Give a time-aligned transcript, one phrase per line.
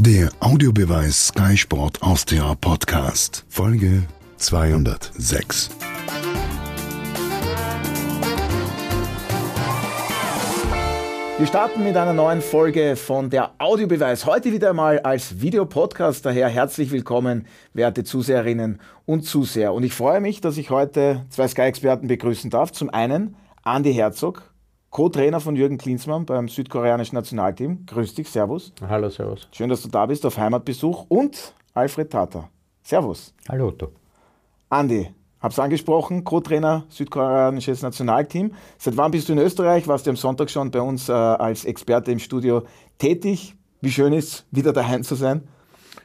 [0.00, 4.04] Der Audiobeweis Sky Sport Austria Podcast, Folge
[4.36, 5.70] 206.
[11.36, 14.24] Wir starten mit einer neuen Folge von der Audiobeweis.
[14.24, 16.24] Heute wieder mal als Videopodcast.
[16.24, 19.74] Daher herzlich willkommen, werte Zuseherinnen und Zuseher.
[19.74, 22.70] Und ich freue mich, dass ich heute zwei Sky-Experten begrüßen darf.
[22.70, 23.34] Zum einen
[23.64, 24.47] Andi Herzog,
[24.90, 27.84] Co-Trainer von Jürgen Klinsmann beim südkoreanischen Nationalteam.
[27.86, 28.72] Grüß dich, Servus.
[28.88, 29.46] Hallo, Servus.
[29.52, 31.04] Schön, dass du da bist auf Heimatbesuch.
[31.08, 32.48] Und Alfred Tata.
[32.82, 33.34] Servus.
[33.48, 33.92] Hallo, Otto.
[34.70, 38.52] Andi, hab's angesprochen, Co-Trainer südkoreanisches Nationalteam.
[38.78, 39.86] Seit wann bist du in Österreich?
[39.86, 42.62] Warst du am Sonntag schon bei uns äh, als Experte im Studio
[42.98, 43.54] tätig?
[43.80, 45.42] Wie schön ist wieder daheim zu sein?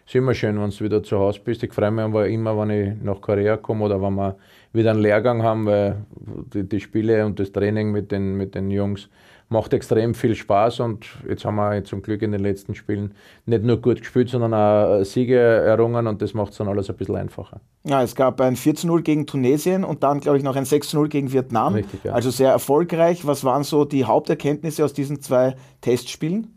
[0.06, 1.64] ist immer schön, wenn du wieder zu Hause bist.
[1.64, 4.36] Ich freue mich aber immer, wenn ich nach Korea komme oder wenn wir
[4.74, 6.06] wieder einen Lehrgang haben, weil
[6.54, 9.10] die, die Spiele und das Training mit den, mit den Jungs
[9.50, 13.14] macht extrem viel Spaß und jetzt haben wir zum Glück in den letzten Spielen
[13.46, 16.98] nicht nur gut gespielt, sondern auch Siege errungen und das macht es dann alles ein
[16.98, 17.62] bisschen einfacher.
[17.84, 21.32] Ja, es gab ein 4-0 gegen Tunesien und dann, glaube ich, noch ein 6-0 gegen
[21.32, 21.76] Vietnam.
[21.76, 22.14] Richtig, ja.
[22.14, 23.28] Also sehr erfolgreich.
[23.28, 26.53] Was waren so die Haupterkenntnisse aus diesen zwei Testspielen?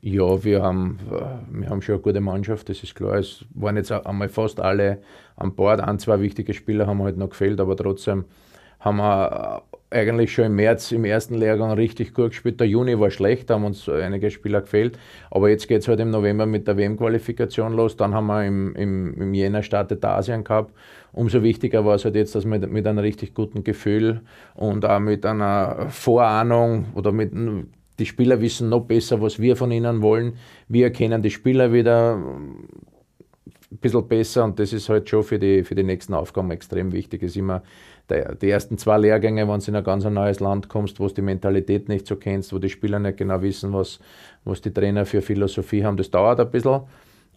[0.00, 0.98] Ja, wir haben,
[1.50, 3.14] wir haben schon eine gute Mannschaft, das ist klar.
[3.14, 4.98] Es waren jetzt einmal fast alle
[5.36, 5.80] an Bord.
[5.80, 8.24] Ein, zwei wichtige Spieler haben halt noch gefehlt, aber trotzdem
[8.78, 12.60] haben wir eigentlich schon im März im ersten Lehrgang richtig gut gespielt.
[12.60, 14.98] Der Juni war schlecht, haben uns einige Spieler gefehlt.
[15.30, 17.96] Aber jetzt geht es halt im November mit der WM-Qualifikation los.
[17.96, 20.72] Dann haben wir im, im, im Jänner startet der Asien Cup.
[21.12, 24.20] Umso wichtiger war es halt jetzt, dass wir mit, mit einem richtig guten Gefühl
[24.54, 27.32] und auch mit einer Vorahnung oder mit
[27.98, 30.36] die Spieler wissen noch besser, was wir von ihnen wollen.
[30.68, 35.64] Wir erkennen die Spieler wieder ein bisschen besser und das ist halt schon für die,
[35.64, 37.22] für die nächsten Aufgaben extrem wichtig.
[37.22, 37.62] Es ist immer
[38.08, 41.14] der, die ersten zwei Lehrgänge, wenn du in ein ganz neues Land kommst, wo du
[41.14, 43.98] die Mentalität nicht so kennst, wo die Spieler nicht genau wissen, was,
[44.44, 46.82] was die Trainer für Philosophie haben, das dauert ein bisschen.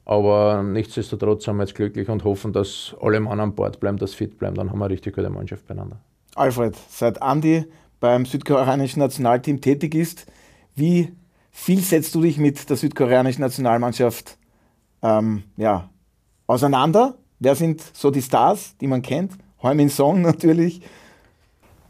[0.05, 4.15] Aber nichtsdestotrotz sind wir jetzt glücklich und hoffen, dass alle Mann an Bord bleiben, dass
[4.15, 4.55] fit bleiben.
[4.55, 5.99] Dann haben wir eine richtig gute Mannschaft beieinander.
[6.36, 7.65] Alfred, seit Andi
[7.99, 10.25] beim südkoreanischen Nationalteam tätig ist,
[10.80, 11.12] wie
[11.52, 14.38] viel setzt du dich mit der südkoreanischen Nationalmannschaft
[15.02, 15.90] ähm, ja,
[16.48, 17.16] auseinander?
[17.40, 19.34] Wer sind so die Stars, die man kennt?
[19.62, 20.80] Heumin Song natürlich.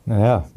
[0.06, 0.48] Naja,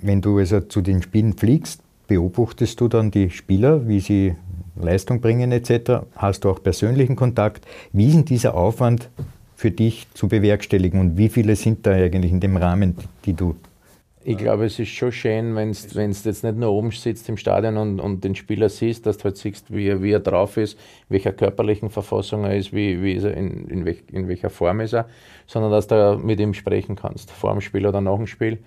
[0.00, 4.34] wenn du also zu den Spielen fliegst, beobachtest du dann die Spieler, wie sie
[4.76, 6.06] Leistung bringen etc.?
[6.16, 7.66] Hast du auch persönlichen Kontakt?
[7.92, 9.10] Wie ist denn dieser Aufwand
[9.58, 13.56] für dich zu bewerkstelligen und wie viele sind da eigentlich in dem Rahmen, die du
[14.24, 17.78] ich glaube, es ist schon schön, wenn du jetzt nicht nur oben sitzt im Stadion
[17.78, 20.78] und, und den Spieler siehst, dass du halt siehst, wie er, wie er drauf ist,
[21.08, 24.80] welcher körperlichen Verfassung er ist, wie, wie ist er in, in, welch, in welcher Form
[24.80, 25.06] ist er,
[25.46, 28.58] sondern dass du mit ihm sprechen kannst, vor dem Spiel oder nach dem Spiel.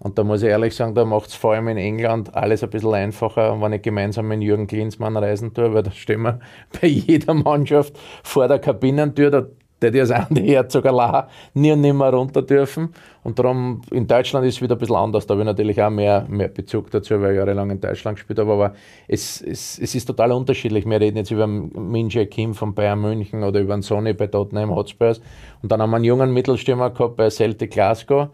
[0.00, 2.68] Und da muss ich ehrlich sagen, da macht es vor allem in England alles ein
[2.68, 6.40] bisschen einfacher, wenn ich gemeinsam mit Jürgen Klinsmann reisen tue, weil da stehen wir
[6.80, 9.46] bei jeder Mannschaft vor der Kabinentür, da
[9.82, 12.94] der die als Andi Herzog allein nie und nimmer runter dürfen.
[13.22, 15.26] Und darum, in Deutschland ist es wieder ein bisschen anders.
[15.26, 18.38] Da habe ich natürlich auch mehr, mehr Bezug dazu, weil ich jahrelang in Deutschland gespielt
[18.38, 18.52] habe.
[18.52, 18.74] Aber
[19.08, 20.86] es, es, es ist total unterschiedlich.
[20.86, 24.74] Wir reden jetzt über Minje Kim von Bayern München oder über einen Sony bei Tottenham
[24.74, 25.20] Hotspurs.
[25.62, 28.28] Und dann haben wir einen jungen Mittelstürmer gehabt bei Celtic Glasgow.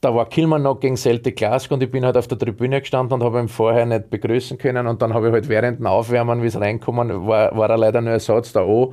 [0.00, 3.14] Da war Kilman noch gegen Celtic Glasgow und ich bin halt auf der Tribüne gestanden
[3.14, 4.86] und habe ihn vorher nicht begrüßen können.
[4.86, 8.02] Und dann habe ich halt während dem Aufwärmen, wie es reinkommen, war, war er leider
[8.02, 8.92] nur Ersatz da O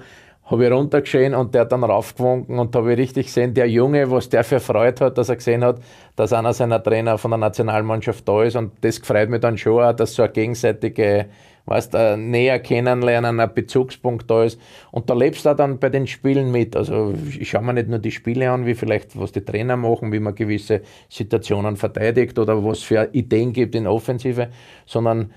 [0.52, 4.12] habe ich runtergeschehen und der hat dann raufgewunken und habe ich richtig gesehen, der Junge,
[4.12, 5.80] was der für Freude hat, dass er gesehen hat,
[6.18, 9.82] dass einer seiner Trainer von der Nationalmannschaft da ist und das freut mich dann schon
[9.82, 11.28] auch, dass so eine gegenseitige
[11.66, 14.60] weißt, ein näher kennenlernen, ein Bezugspunkt da ist.
[14.92, 16.76] Und da lebst du dann bei den Spielen mit.
[16.76, 20.12] Also ich schaue mir nicht nur die Spiele an, wie vielleicht, was die Trainer machen,
[20.12, 24.50] wie man gewisse Situationen verteidigt oder was für Ideen gibt in Offensive,
[24.86, 25.32] sondern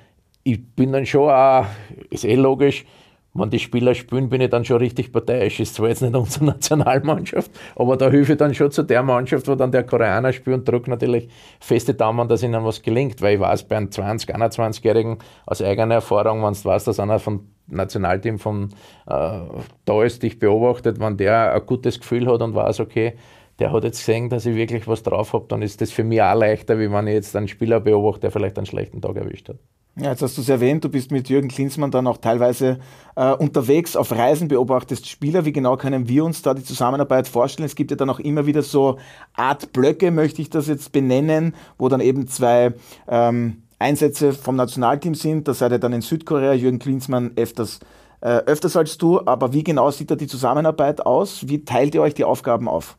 [0.45, 1.67] ich bin dann schon auch,
[2.11, 2.85] ist eh logisch,
[3.35, 5.59] wenn die Spieler spielen, bin ich dann schon richtig parteiisch.
[5.59, 9.49] Ist zwar jetzt nicht unsere Nationalmannschaft, aber da hilfe ich dann schon zu der Mannschaft,
[9.49, 11.29] wo dann der Koreaner spielt und drücke natürlich
[11.61, 15.97] feste Daumen, dass ihnen was gelingt, weil ich weiß, bei einem 20-, 21-Jährigen aus eigener
[15.97, 18.69] Erfahrung, wenn du weißt, dass einer vom Nationalteam von,
[19.07, 19.41] äh,
[19.85, 23.15] da ist, dich beobachtet, wenn der ein gutes Gefühl hat und weiß, okay,
[23.59, 26.21] der hat jetzt gesehen, dass ich wirklich was drauf habe, dann ist das für mich
[26.23, 29.49] auch leichter, wie wenn ich jetzt einen Spieler beobachte, der vielleicht einen schlechten Tag erwischt
[29.49, 29.59] hat.
[29.97, 32.81] Ja, jetzt hast du es erwähnt, du bist mit Jürgen Klinsmann dann auch teilweise
[33.15, 35.45] äh, unterwegs auf Reisen, beobachtest Spieler.
[35.45, 37.67] Wie genau können wir uns da die Zusammenarbeit vorstellen?
[37.67, 38.99] Es gibt ja dann auch immer wieder so
[39.35, 42.75] Art Blöcke, möchte ich das jetzt benennen, wo dann eben zwei
[43.07, 45.47] ähm, Einsätze vom Nationalteam sind.
[45.47, 47.79] Da seid ihr dann in Südkorea, Jürgen Klinsmann öfters,
[48.21, 49.25] äh, öfters als du.
[49.25, 51.47] Aber wie genau sieht da die Zusammenarbeit aus?
[51.47, 52.97] Wie teilt ihr euch die Aufgaben auf?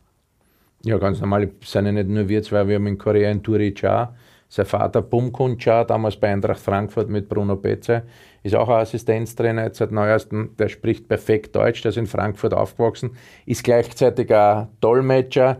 [0.85, 3.73] Ja, ganz normal sind ja nicht nur wir zwei, wir haben in Korea in Turi
[3.73, 4.13] Cha
[4.55, 8.03] sein Vater Bumkun Cha, damals bei Eintracht Frankfurt mit Bruno Betze,
[8.43, 10.51] ist auch ein Assistenztrainer jetzt seit neuestem.
[10.59, 13.17] Der spricht perfekt Deutsch, der ist in Frankfurt aufgewachsen,
[13.47, 15.57] ist gleichzeitig ein Dolmetscher,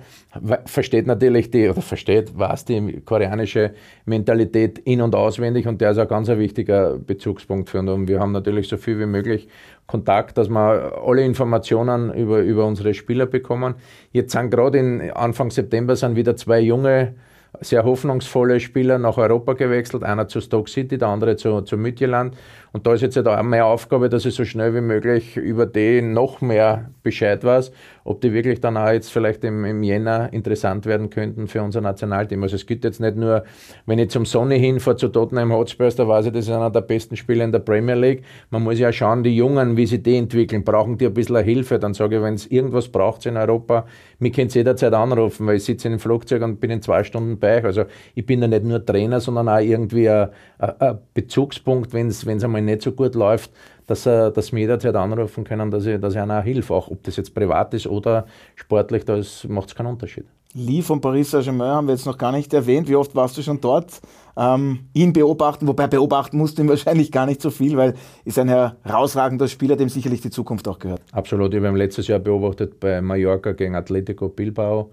[0.66, 3.74] versteht natürlich die, oder versteht, was die koreanische
[4.06, 7.90] Mentalität in- und auswendig und der ist ein ganz ein wichtiger Bezugspunkt für uns.
[7.90, 9.48] Und wir haben natürlich so viel wie möglich
[9.88, 13.76] Kontakt, dass wir alle Informationen über, über unsere Spieler bekommen.
[14.12, 17.14] Jetzt sind gerade Anfang September sind wieder zwei junge
[17.62, 22.36] sehr hoffnungsvolle Spieler nach Europa gewechselt, einer zu Stoke City, der andere zu, zu Midtjylland.
[22.76, 25.66] Und da ist jetzt halt auch meine Aufgabe, dass ich so schnell wie möglich über
[25.66, 27.72] die noch mehr Bescheid weiß,
[28.04, 31.80] ob die wirklich dann auch jetzt vielleicht im, im Jänner interessant werden könnten für unser
[31.80, 32.44] Nationalteam.
[32.44, 33.46] Also es gibt jetzt nicht nur,
[33.86, 36.82] wenn ich zum Sonne hinfahre zu Tottenham Hotspurs, da weiß ich, das ist einer der
[36.82, 38.24] besten Spieler in der Premier League.
[38.50, 41.80] Man muss ja schauen, die Jungen, wie sie die entwickeln, brauchen die ein bisschen Hilfe.
[41.80, 43.86] Dann sage ich, wenn es irgendwas braucht in Europa,
[44.20, 47.06] mich könnt ihr jederzeit anrufen, weil ich sitze in einem Flugzeug und bin in zwei
[47.06, 47.64] Stunden bei euch.
[47.64, 47.86] Also
[48.16, 50.30] ich bin da nicht nur Trainer, sondern auch irgendwie ein,
[50.60, 53.52] ein Bezugspunkt, wenn es einmal nicht so gut läuft,
[53.88, 56.74] dass, er, dass wir jederzeit anrufen können, dass ich, dass ich einer hilfe.
[56.74, 58.26] Auch ob das jetzt privat ist oder
[58.56, 60.26] sportlich, da macht es keinen Unterschied.
[60.58, 62.88] Lee von Paris Saint-Germain haben wir jetzt noch gar nicht erwähnt.
[62.88, 64.00] Wie oft warst du schon dort?
[64.38, 68.40] Ähm, ihn beobachten, wobei beobachten musst du ihn wahrscheinlich gar nicht so viel, weil ist
[68.40, 71.02] ein herausragender Spieler, dem sicherlich die Zukunft auch gehört.
[71.12, 71.54] Absolut.
[71.54, 74.92] Ich habe ihn letztes Jahr beobachtet bei Mallorca gegen Atletico Bilbao.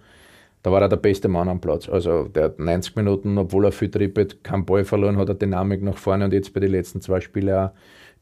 [0.63, 1.89] Da war er der beste Mann am Platz.
[1.89, 5.83] Also der hat 90 Minuten, obwohl er viel trippelt, keinen Ball verloren, hat er Dynamik
[5.83, 7.71] nach vorne und jetzt bei den letzten zwei Spielen auch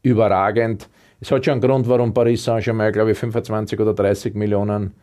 [0.01, 0.89] überragend.
[1.19, 4.93] Es hat schon einen Grund, warum Paris Saint-Germain, glaube ich, 25 oder 30 Millionen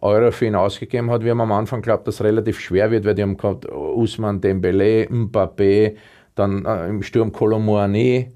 [0.00, 1.22] Euro für ihn ausgegeben hat.
[1.22, 4.40] Wir haben am Anfang geglaubt, dass es relativ schwer wird, weil die haben gehabt Usman
[4.40, 5.96] Dembele, Mbappé,
[6.34, 8.32] dann äh, im Sturm Colomboani,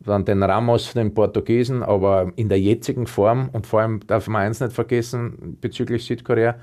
[0.00, 4.42] dann den Ramos, den Portugiesen, aber in der jetzigen Form und vor allem darf man
[4.42, 6.56] eins nicht vergessen bezüglich Südkorea,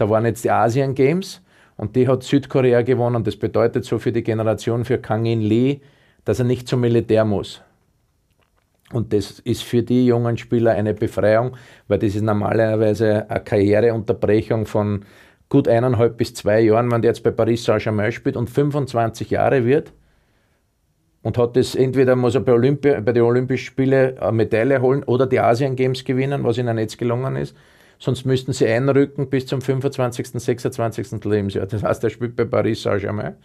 [0.00, 1.42] da waren jetzt die Asien Games
[1.76, 3.22] und die hat Südkorea gewonnen.
[3.22, 5.80] Das bedeutet so für die Generation, für Kang In Lee,
[6.24, 7.60] dass er nicht zum Militär muss.
[8.92, 11.56] Und das ist für die jungen Spieler eine Befreiung,
[11.86, 15.04] weil das ist normalerweise eine Karriereunterbrechung von
[15.48, 19.66] gut eineinhalb bis zwei Jahren, wenn der jetzt bei Paris Saint-Germain spielt und 25 Jahre
[19.66, 19.92] wird
[21.22, 25.02] und hat das entweder muss er bei, Olympia, bei den Olympischen Spielen eine Medaille holen
[25.04, 27.54] oder die Asien Games gewinnen, was ihnen jetzt gelungen ist
[28.00, 31.24] sonst müssten sie einrücken bis zum 25., 26.
[31.24, 31.66] Lebensjahr.
[31.66, 33.36] Das heißt, er spielt bei Paris Saint-Germain.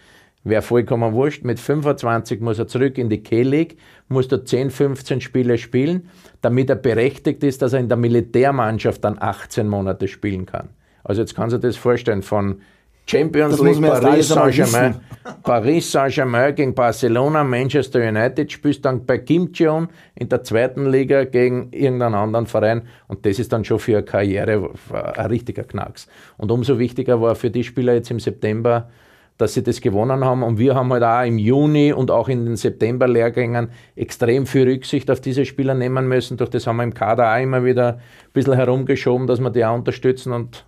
[0.44, 1.44] Wäre vollkommen wurscht.
[1.44, 6.10] Mit 25 muss er zurück in die K-League, muss dort 10, 15 Spiele spielen,
[6.42, 10.70] damit er berechtigt ist, dass er in der Militärmannschaft dann 18 Monate spielen kann.
[11.04, 12.62] Also jetzt kann sich das vorstellen, von
[13.08, 14.96] Champions League, Paris Saint-Germain,
[15.44, 21.24] Paris Saint-Germain gegen Barcelona, Manchester United, spielst dann bei Kim Jong in der zweiten Liga
[21.26, 26.08] gegen irgendeinen anderen Verein und das ist dann schon für eine Karriere ein richtiger Knacks.
[26.38, 28.90] Und umso wichtiger war für die Spieler jetzt im September,
[29.38, 30.44] dass sie das gewonnen haben.
[30.44, 35.12] Und wir haben halt auch im Juni und auch in den September-Lehrgängen extrem viel Rücksicht
[35.12, 36.38] auf diese Spieler nehmen müssen.
[36.38, 39.66] Durch das haben wir im Kader auch immer wieder ein bisschen herumgeschoben, dass wir die
[39.66, 40.66] auch unterstützen und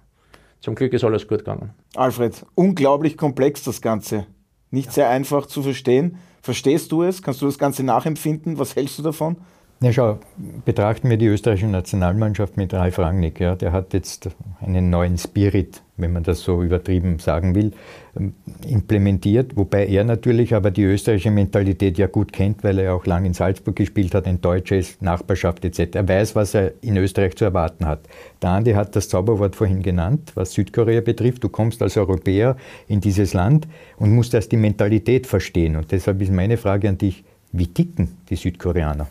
[0.61, 1.73] zum Glück ist alles gut gegangen.
[1.95, 4.27] Alfred, unglaublich komplex das Ganze.
[4.71, 4.91] Nicht ja.
[4.91, 6.17] sehr einfach zu verstehen.
[6.41, 7.21] Verstehst du es?
[7.21, 8.59] Kannst du das Ganze nachempfinden?
[8.59, 9.37] Was hältst du davon?
[9.79, 10.17] Na schau,
[10.65, 13.39] betrachten wir die österreichische Nationalmannschaft mit Ralf Rangnick.
[13.39, 14.27] Ja, der hat jetzt
[14.59, 17.73] einen neuen Spirit, wenn man das so übertrieben sagen will,
[18.19, 18.33] ähm,
[18.67, 23.27] implementiert, wobei er natürlich aber die österreichische Mentalität ja gut kennt, weil er auch lange
[23.27, 25.93] in Salzburg gespielt hat, ein deutsches Nachbarschaft etc.
[25.93, 27.99] Er weiß, was er in Österreich zu erwarten hat.
[28.41, 31.43] Der Andi hat das Zauberwort vorhin genannt, was Südkorea betrifft.
[31.43, 32.57] Du kommst als Europäer
[32.87, 33.67] in dieses Land
[33.97, 35.75] und musst erst die Mentalität verstehen.
[35.75, 39.07] Und deshalb ist meine Frage an dich, wie ticken die Südkoreaner?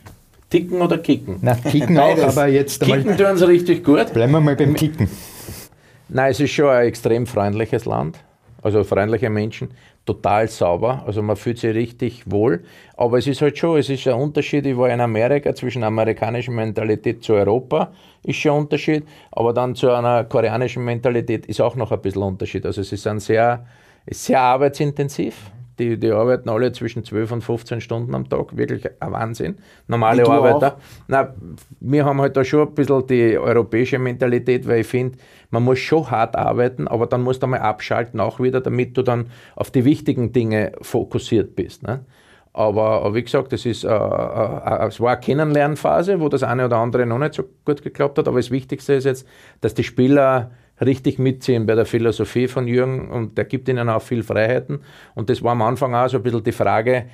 [0.48, 1.38] Ticken oder kicken?
[1.42, 4.12] Na, kicken auch, aber jetzt Kicken tun sie richtig gut.
[4.12, 5.08] Bleiben wir mal beim Kicken.
[6.08, 8.18] Nein, es ist schon ein extrem freundliches Land.
[8.62, 9.70] Also freundliche Menschen,
[10.04, 11.02] total sauber.
[11.06, 12.64] Also man fühlt sich richtig wohl.
[12.96, 14.66] Aber es ist halt schon, es ist ein Unterschied.
[14.66, 19.04] Ich war in Amerika zwischen amerikanischer Mentalität zu Europa, ist schon ein Unterschied.
[19.32, 22.64] Aber dann zu einer koreanischen Mentalität ist auch noch ein bisschen Unterschied.
[22.66, 23.66] Also es ist ein sehr,
[24.08, 25.34] sehr arbeitsintensiv
[25.78, 28.56] Die, die arbeiten alle zwischen 12 und 15 Stunden am Tag.
[28.56, 29.56] Wirklich ein Wahnsinn.
[29.88, 30.78] Normale Arbeiter.
[31.06, 31.34] Na,
[31.80, 35.18] wir haben halt da schon ein bisschen die europäische Mentalität, weil ich finde,
[35.50, 39.02] man muss schon hart arbeiten, aber dann musst du mal abschalten auch wieder, damit du
[39.02, 41.82] dann auf die wichtigen Dinge fokussiert bist.
[41.82, 42.04] Ne?
[42.56, 46.64] Aber, aber, wie gesagt, das ist, äh, äh, es war eine Kennenlernphase, wo das eine
[46.64, 48.28] oder andere noch nicht so gut geklappt hat.
[48.28, 49.28] Aber das Wichtigste ist jetzt,
[49.60, 54.02] dass die Spieler richtig mitziehen bei der Philosophie von Jürgen und der gibt ihnen auch
[54.02, 54.80] viel Freiheiten.
[55.14, 57.06] Und das war am Anfang auch so ein bisschen die Frage,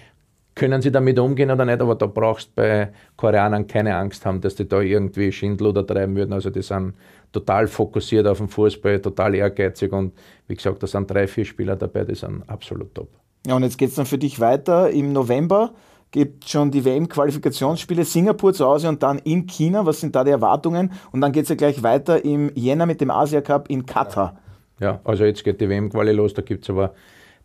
[0.55, 4.41] können sie damit umgehen oder nicht, aber da brauchst du bei Koreanern keine Angst haben,
[4.41, 6.33] dass die da irgendwie Schindluder treiben würden.
[6.33, 6.95] Also die sind
[7.33, 10.13] total fokussiert auf den Fußball, total ehrgeizig und
[10.49, 13.09] wie gesagt, da sind drei, vier Spieler dabei, die sind absolut top.
[13.47, 15.73] Ja, und jetzt geht es dann für dich weiter im November
[16.13, 19.85] gibt schon die WM-Qualifikationsspiele Singapur zu Hause und dann in China.
[19.85, 20.93] Was sind da die Erwartungen?
[21.11, 24.37] Und dann geht es ja gleich weiter im Jänner mit dem Asia Cup in Katar.
[24.79, 26.35] Ja, also jetzt geht die WM-Quali los.
[26.35, 26.93] Da gibt es aber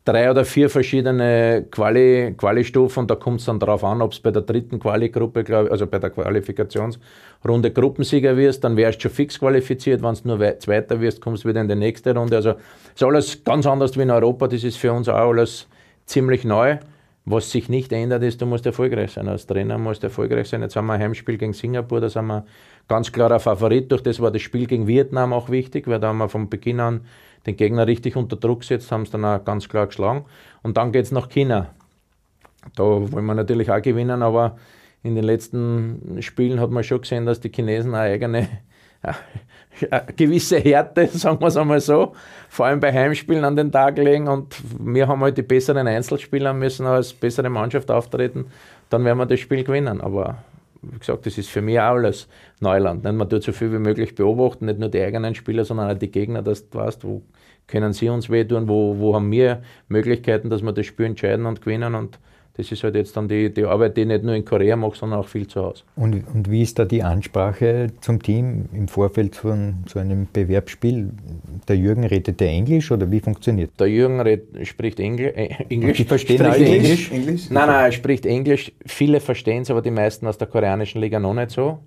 [0.03, 4.19] drei oder vier verschiedene Quali, Quali-Stufen und da kommt es dann darauf an, ob es
[4.19, 9.39] bei der dritten Quali-Gruppe, also bei der Qualifikationsrunde Gruppensieger wirst, dann wärst du schon fix
[9.39, 10.01] qualifiziert.
[10.01, 12.35] Wenn du nur Zweiter wirst, kommst du wieder in die nächste Runde.
[12.35, 12.55] Also
[12.93, 14.47] ist alles ganz anders wie in Europa.
[14.47, 15.67] Das ist für uns auch alles
[16.05, 16.77] ziemlich neu.
[17.29, 19.27] Was sich nicht ändert, ist, du musst erfolgreich sein.
[19.27, 20.61] Als Trainer musst du erfolgreich sein.
[20.61, 22.45] Jetzt haben wir ein Heimspiel gegen Singapur, da sind wir
[22.87, 23.91] ganz klarer Favorit.
[23.91, 26.79] Durch das war das Spiel gegen Vietnam auch wichtig, weil da haben wir von Beginn
[26.79, 27.01] an
[27.45, 30.23] den Gegner richtig unter Druck gesetzt, haben es dann auch ganz klar geschlagen.
[30.63, 31.73] Und dann geht es nach China.
[32.77, 34.55] Da wollen wir natürlich auch gewinnen, aber
[35.03, 38.47] in den letzten Spielen hat man schon gesehen, dass die Chinesen eine eigene
[39.01, 39.15] eine
[40.15, 42.13] gewisse Härte, sagen wir es einmal so,
[42.49, 46.53] vor allem bei Heimspielen an den Tag legen und wir haben halt die besseren Einzelspieler,
[46.53, 48.45] müssen als bessere Mannschaft auftreten,
[48.89, 50.01] dann werden wir das Spiel gewinnen.
[50.01, 50.37] Aber
[50.81, 52.27] wie gesagt, das ist für mich auch alles
[52.59, 53.03] Neuland.
[53.03, 56.11] Man tut so viel wie möglich beobachten, nicht nur die eigenen Spieler, sondern auch die
[56.11, 57.21] Gegner, dass du weißt, wo
[57.67, 61.61] können sie uns wehtun, wo, wo haben wir Möglichkeiten, dass wir das Spiel entscheiden und
[61.61, 62.19] gewinnen und
[62.57, 64.97] das ist halt jetzt dann die, die Arbeit, die ich nicht nur in Korea mache,
[64.97, 65.83] sondern auch viel zu Hause.
[65.95, 71.11] Und, und wie ist da die Ansprache zum Team im Vorfeld von so einem Bewerbsspiel?
[71.67, 75.97] Der Jürgen redet der Englisch oder wie funktioniert Der Jürgen red, spricht Engl äh, Englisch.
[75.97, 77.11] Die verstehen alle Englisch?
[77.11, 77.49] Englisch?
[77.51, 78.71] Nein, nein, er spricht Englisch.
[78.85, 81.79] Viele verstehen es, aber die meisten aus der koreanischen Liga noch nicht so.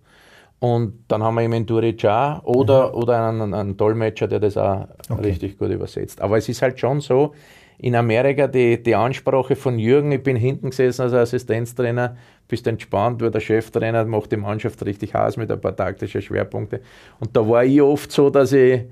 [0.61, 2.95] Und dann haben wir eben Enduri Cha oder, mhm.
[2.95, 5.23] oder einen, einen Dolmetscher, der das auch okay.
[5.23, 6.21] richtig gut übersetzt.
[6.21, 7.35] Aber es ist halt schon so,
[7.83, 13.23] in Amerika die, die Ansprache von Jürgen, ich bin hinten gesessen als Assistenztrainer, bist entspannt,
[13.23, 16.81] weil der Cheftrainer macht die Mannschaft richtig aus mit ein paar taktischen Schwerpunkten.
[17.21, 18.83] Und da war ich oft so, dass ich,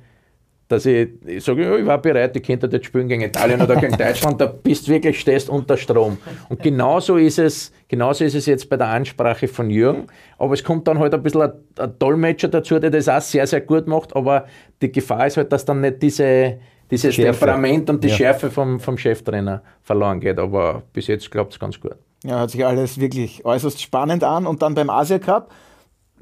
[0.68, 3.96] dass ich, ich sage, ich war bereit, ich könnte jetzt spielen gegen Italien oder gegen
[3.98, 6.16] Deutschland, da bist du wirklich, stehst unter Strom.
[6.48, 10.06] Und genauso ist es, genauso ist es jetzt bei der Ansprache von Jürgen.
[10.38, 13.46] Aber es kommt dann halt ein bisschen ein, ein Dolmetscher dazu, der das auch sehr,
[13.46, 14.16] sehr gut macht.
[14.16, 14.46] Aber
[14.80, 16.58] die Gefahr ist halt, dass dann nicht diese,
[16.90, 17.40] dieses Schärfe.
[17.40, 18.14] Temperament und die ja.
[18.14, 20.38] Schärfe vom, vom Cheftrainer verloren geht.
[20.38, 21.96] Aber bis jetzt klappt es ganz gut.
[22.24, 24.46] Ja, hört sich alles wirklich äußerst spannend an.
[24.46, 25.50] Und dann beim Asia Cup.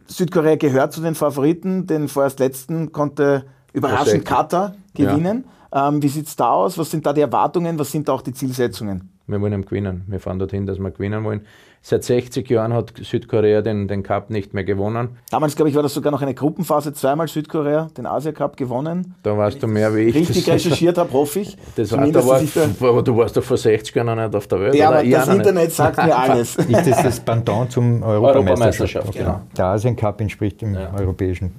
[0.06, 1.86] Südkorea gehört zu den Favoriten.
[1.86, 5.44] Den vorerst letzten konnte überraschend Katar gewinnen.
[5.72, 5.88] Ja.
[5.88, 6.78] Ähm, wie sieht es da aus?
[6.78, 7.78] Was sind da die Erwartungen?
[7.78, 9.10] Was sind da auch die Zielsetzungen?
[9.26, 10.04] Wir wollen gewinnen.
[10.06, 11.42] Wir fahren dorthin, dass wir gewinnen wollen.
[11.82, 15.18] Seit 60 Jahren hat Südkorea den, den Cup nicht mehr gewonnen.
[15.30, 19.14] Damals, glaube ich, war das sogar noch eine Gruppenphase, zweimal Südkorea den Asia Cup gewonnen.
[19.22, 20.14] Da warst du mehr wie ich.
[20.14, 21.56] Richtig recherchiert habe, hoffe ich.
[21.76, 24.60] Das war, da war, aber du warst doch vor 60 Jahren noch nicht auf der
[24.60, 24.74] Welt.
[24.74, 24.98] Ja, oder?
[24.98, 25.76] aber das Internet nicht.
[25.76, 26.56] sagt mir alles.
[26.56, 29.06] Ist das das Pendant zum Europameisterschaft?
[29.06, 29.18] Europameisterschaft okay.
[29.18, 29.40] genau.
[29.56, 30.92] Der Asien Cup entspricht dem ja.
[30.98, 31.52] europäischen.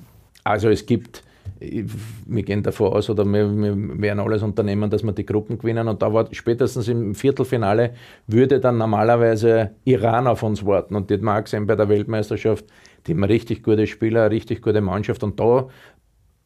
[0.44, 1.24] Also es gibt
[1.60, 5.88] wir gehen davon aus oder wir, wir, werden alles unternehmen, dass wir die Gruppen gewinnen.
[5.88, 7.94] Und da war spätestens im Viertelfinale
[8.28, 10.96] würde dann normalerweise Iran auf uns warten.
[10.96, 12.66] Und das mag sein bei der Weltmeisterschaft,
[13.06, 15.24] die haben richtig gute Spieler, richtig gute Mannschaft.
[15.24, 15.68] Und da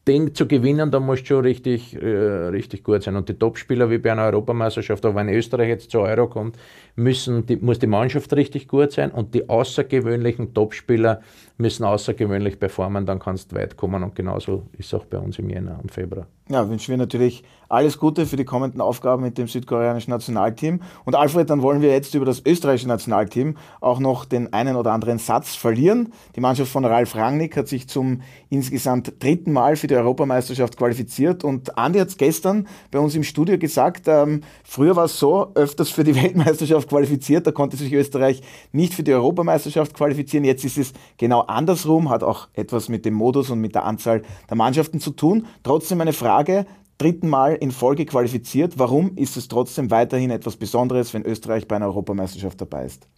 [0.06, 3.14] den zu gewinnen, da musst du schon richtig, äh, richtig gut sein.
[3.14, 6.56] Und die Topspieler wie bei einer Europameisterschaft, aber wenn Österreich jetzt zu Euro kommt,
[6.96, 11.22] müssen die, muss die Mannschaft richtig gut sein und die außergewöhnlichen Topspieler
[11.62, 14.02] müssen außergewöhnlich performen, dann kannst du weit kommen.
[14.02, 16.26] Und genauso ist es auch bei uns im Jänner und Februar.
[16.50, 20.82] Ja, wünschen wir natürlich alles Gute für die kommenden Aufgaben mit dem südkoreanischen Nationalteam.
[21.06, 24.92] Und Alfred, dann wollen wir jetzt über das österreichische Nationalteam auch noch den einen oder
[24.92, 26.12] anderen Satz verlieren.
[26.36, 31.44] Die Mannschaft von Ralf Rangnick hat sich zum insgesamt dritten Mal für die Europameisterschaft qualifiziert.
[31.44, 35.52] Und Andi hat es gestern bei uns im Studio gesagt, ähm, früher war es so,
[35.54, 38.42] öfters für die Weltmeisterschaft qualifiziert, da konnte sich Österreich
[38.72, 40.44] nicht für die Europameisterschaft qualifizieren.
[40.44, 44.22] Jetzt ist es genau andersrum, hat auch etwas mit dem Modus und mit der Anzahl
[44.48, 45.46] der Mannschaften zu tun.
[45.62, 46.66] Trotzdem eine Frage,
[46.98, 48.78] dritten Mal in Folge qualifiziert.
[48.78, 53.08] Warum ist es trotzdem weiterhin etwas Besonderes, wenn Österreich bei einer Europameisterschaft dabei ist?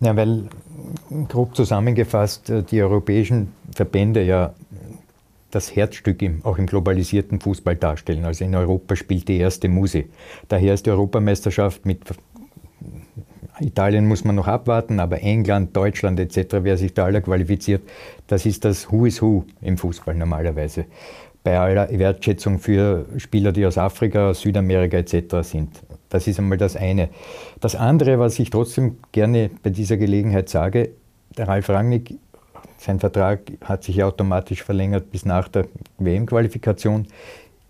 [0.00, 0.48] Ja, weil
[1.28, 4.54] grob zusammengefasst äh, die europäischen Verbände ja
[5.50, 8.24] das Herzstück im, auch im globalisierten Fußball darstellen.
[8.24, 10.04] Also in Europa spielt die erste Muse.
[10.48, 12.04] Daher ist die Europameisterschaft mit
[13.60, 17.82] Italien muss man noch abwarten, aber England, Deutschland etc., wer sich da alle qualifiziert,
[18.26, 20.86] das ist das Who is Who im Fußball normalerweise.
[21.42, 25.36] Bei aller Wertschätzung für Spieler, die aus Afrika, Südamerika etc.
[25.42, 25.70] sind.
[26.10, 27.08] Das ist einmal das eine.
[27.60, 30.90] Das andere, was ich trotzdem gerne bei dieser Gelegenheit sage,
[31.38, 32.16] der Ralf Rangnick,
[32.76, 35.66] sein Vertrag hat sich automatisch verlängert bis nach der
[35.98, 37.06] WM-Qualifikation.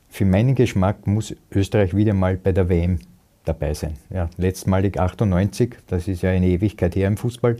[0.09, 2.99] Für meinen Geschmack muss Österreich wieder mal bei der WM
[3.53, 3.95] dabei sein.
[4.11, 7.57] Ja, letztmalig 98, das ist ja eine Ewigkeit her im Fußball.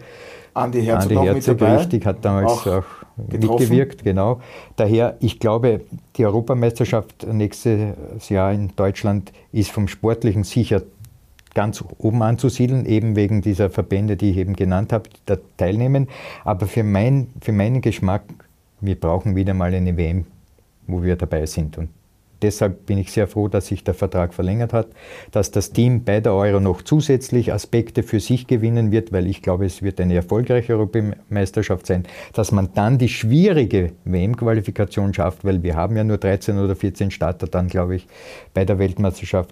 [0.55, 2.85] Andi Herzog, Andi Herzog richtig, hat damals auch, auch
[3.17, 4.41] mitgewirkt, genau.
[4.77, 5.83] Daher, ich glaube,
[6.17, 10.83] die Europameisterschaft nächstes Jahr in Deutschland ist vom Sportlichen sicher
[11.55, 16.09] ganz oben anzusiedeln, eben wegen dieser Verbände, die ich eben genannt habe, die da teilnehmen.
[16.45, 18.23] Aber für, mein, für meinen Geschmack,
[18.81, 20.27] wir brauchen wieder mal eine WM,
[20.87, 21.77] wo wir dabei sind.
[21.79, 21.89] Und
[22.43, 24.89] deshalb bin ich sehr froh, dass sich der Vertrag verlängert hat,
[25.31, 29.43] dass das Team bei der Euro noch zusätzlich Aspekte für sich gewinnen wird, weil ich
[29.43, 35.63] glaube, es wird eine erfolgreiche Europameisterschaft sein, dass man dann die schwierige WM-Qualifikation schafft, weil
[35.63, 38.07] wir haben ja nur 13 oder 14 Starter dann, glaube ich,
[38.55, 39.51] bei der Weltmeisterschaft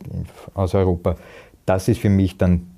[0.55, 1.17] aus Europa.
[1.67, 2.71] Das ist für mich dann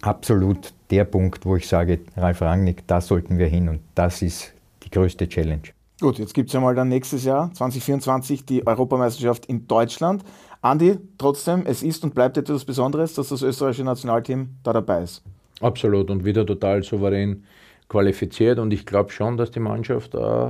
[0.00, 4.52] absolut der Punkt, wo ich sage, Ralf Rangnick, da sollten wir hin und das ist
[4.82, 5.62] die größte Challenge.
[6.02, 10.24] Gut, jetzt gibt es ja mal dann nächstes Jahr, 2024, die Europameisterschaft in Deutschland.
[10.60, 15.22] Andi, trotzdem, es ist und bleibt etwas Besonderes, dass das österreichische Nationalteam da dabei ist.
[15.60, 17.44] Absolut und wieder total souverän
[17.88, 20.48] qualifiziert und ich glaube schon, dass die Mannschaft, äh,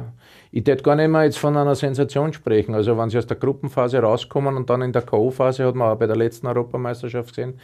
[0.53, 2.75] ich würde gar nicht mehr jetzt von einer Sensation sprechen.
[2.75, 5.99] Also wenn sie aus der Gruppenphase rauskommen und dann in der K.O.-Phase hat man auch
[5.99, 7.61] bei der letzten Europameisterschaft gesehen,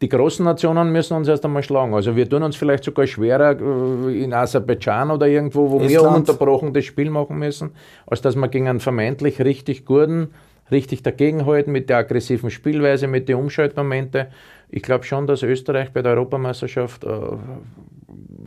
[0.00, 1.94] die großen Nationen müssen uns erst einmal schlagen.
[1.94, 5.90] Also wir tun uns vielleicht sogar schwerer äh, in Aserbaidschan oder irgendwo, wo Estland.
[5.90, 7.72] wir ununterbrochen das Spiel machen müssen,
[8.06, 10.28] als dass wir gegen einen vermeintlich richtig guten,
[10.70, 14.28] richtig dagegenhalten mit der aggressiven Spielweise, mit den Umschaltmomente.
[14.70, 17.08] Ich glaube schon, dass Österreich bei der Europameisterschaft äh,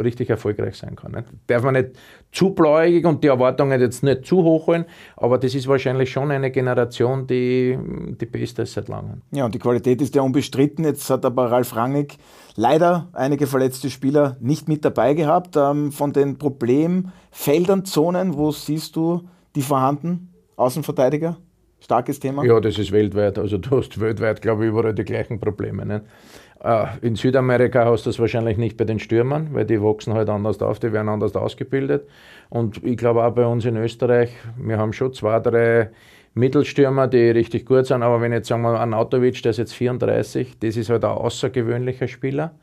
[0.01, 1.11] richtig erfolgreich sein kann.
[1.11, 1.25] Nicht?
[1.47, 1.91] Darf man nicht
[2.31, 4.85] zu blauäugig und die Erwartungen jetzt nicht zu hoch holen,
[5.17, 7.77] aber das ist wahrscheinlich schon eine Generation, die
[8.19, 9.21] die beste ist seit langem.
[9.31, 10.85] Ja, und die Qualität ist ja unbestritten.
[10.85, 12.17] Jetzt hat aber Ralf Rangnick
[12.55, 15.55] leider einige verletzte Spieler nicht mit dabei gehabt.
[15.55, 20.33] Ähm, von den Problemfeldern, Zonen, wo siehst du die vorhanden?
[20.55, 21.37] Außenverteidiger?
[21.79, 22.45] Starkes Thema?
[22.45, 23.37] Ja, das ist weltweit.
[23.37, 25.85] Also du hast weltweit, glaube ich, überall die gleichen Probleme.
[25.85, 26.05] Nicht?
[26.63, 30.29] Äh, in Südamerika hast du das wahrscheinlich nicht bei den Stürmern, weil die wachsen halt
[30.29, 32.07] anders auf, die werden anders ausgebildet.
[32.49, 35.89] Und ich glaube auch bei uns in Österreich, wir haben schon zwei, drei
[36.35, 39.73] Mittelstürmer, die richtig gut sind, aber wenn jetzt sagen wir an Autovic, der ist jetzt
[39.73, 42.55] 34, das ist halt ein außergewöhnlicher Spieler.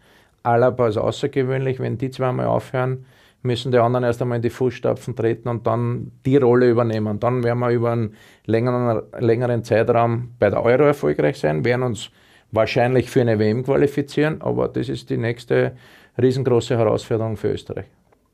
[0.42, 3.04] Alaba ist außergewöhnlich, wenn die zweimal aufhören,
[3.42, 7.20] müssen die anderen erst einmal in die Fußstapfen treten und dann die Rolle übernehmen.
[7.20, 8.14] Dann werden wir über einen
[8.46, 12.10] längeren, längeren Zeitraum bei der Euro erfolgreich sein, werden uns
[12.52, 15.72] wahrscheinlich für eine WM qualifizieren, aber das ist die nächste
[16.20, 17.86] riesengroße Herausforderung für Österreich.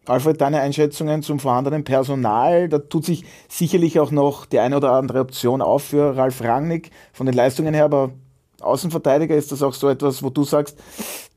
[0.07, 4.93] Alfred, deine Einschätzungen zum vorhandenen Personal, da tut sich sicherlich auch noch die eine oder
[4.93, 8.13] andere Option auf für Ralf Rangnick von den Leistungen her, aber
[8.61, 10.79] Außenverteidiger ist das auch so etwas, wo du sagst,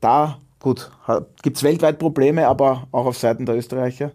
[0.00, 0.90] da, gut,
[1.42, 4.12] gibt es weltweit Probleme, aber auch auf Seiten der Österreicher?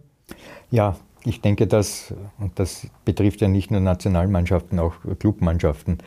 [0.71, 5.97] Ja, ich denke, dass, und das betrifft ja nicht nur Nationalmannschaften, auch Clubmannschaften,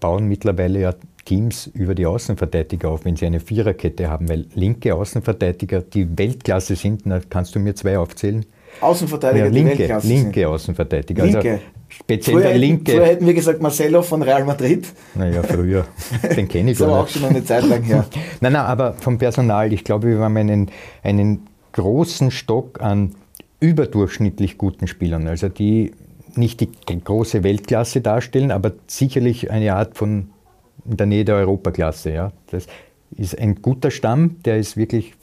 [0.00, 4.94] bauen mittlerweile ja Teams über die Außenverteidiger auf, wenn sie eine Viererkette haben, weil linke
[4.94, 8.44] Außenverteidiger, die Weltklasse sind, na, kannst du mir zwei aufzählen?
[8.80, 10.46] Außenverteidiger, ja, linke, die Weltklasse linke sind.
[10.46, 11.22] Außenverteidiger.
[11.22, 11.50] Also linke.
[11.52, 12.92] Also speziell früher, der linke.
[12.92, 14.86] Früher hätten wir gesagt Marcelo von Real Madrid.
[15.14, 15.86] Naja, früher.
[16.36, 16.96] Den kenne ich gar nicht.
[16.96, 18.06] auch schon eine Zeit lang her.
[18.40, 20.70] nein, nein, aber vom Personal, ich glaube, wir haben einen,
[21.02, 23.14] einen großen Stock an
[23.60, 25.92] überdurchschnittlich guten Spielern, also die
[26.36, 26.70] nicht die
[27.04, 30.30] große Weltklasse darstellen, aber sicherlich eine Art von
[30.84, 32.12] in der Nähe der Europaklasse.
[32.12, 32.32] Ja.
[32.50, 32.66] Das
[33.16, 35.14] ist ein guter Stamm, der ist wirklich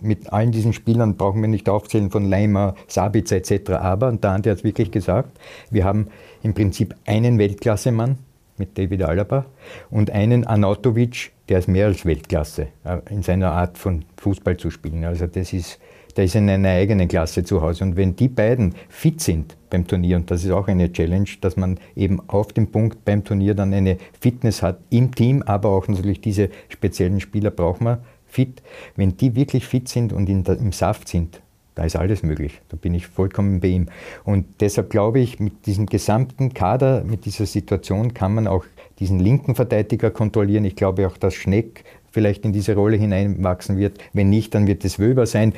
[0.00, 3.70] mit allen diesen Spielern brauchen wir nicht aufzählen, von Leimer, Sabitzer etc.
[3.70, 5.38] Aber, und Andi hat es wirklich gesagt,
[5.70, 6.08] wir haben
[6.42, 8.18] im Prinzip einen Weltklassemann
[8.58, 9.46] mit David Alaba
[9.90, 14.70] und einen Anatovic, der ist mehr als Weltklasse äh, in seiner Art von Fußball zu
[14.70, 15.04] spielen.
[15.04, 15.78] Also das ist
[16.18, 17.84] der ist in einer eigenen Klasse zu Hause.
[17.84, 21.56] Und wenn die beiden fit sind beim Turnier, und das ist auch eine Challenge, dass
[21.56, 25.86] man eben auf dem Punkt beim Turnier dann eine Fitness hat im Team, aber auch
[25.86, 28.64] natürlich diese speziellen Spieler braucht man fit.
[28.96, 31.40] Wenn die wirklich fit sind und der, im Saft sind,
[31.76, 32.60] da ist alles möglich.
[32.68, 33.86] Da bin ich vollkommen bei ihm.
[34.24, 38.64] Und deshalb glaube ich, mit diesem gesamten Kader, mit dieser Situation kann man auch
[38.98, 40.64] diesen linken Verteidiger kontrollieren.
[40.64, 43.98] Ich glaube auch, dass Schneck vielleicht in diese Rolle hineinwachsen wird.
[44.12, 45.52] Wenn nicht, dann wird es Wöber sein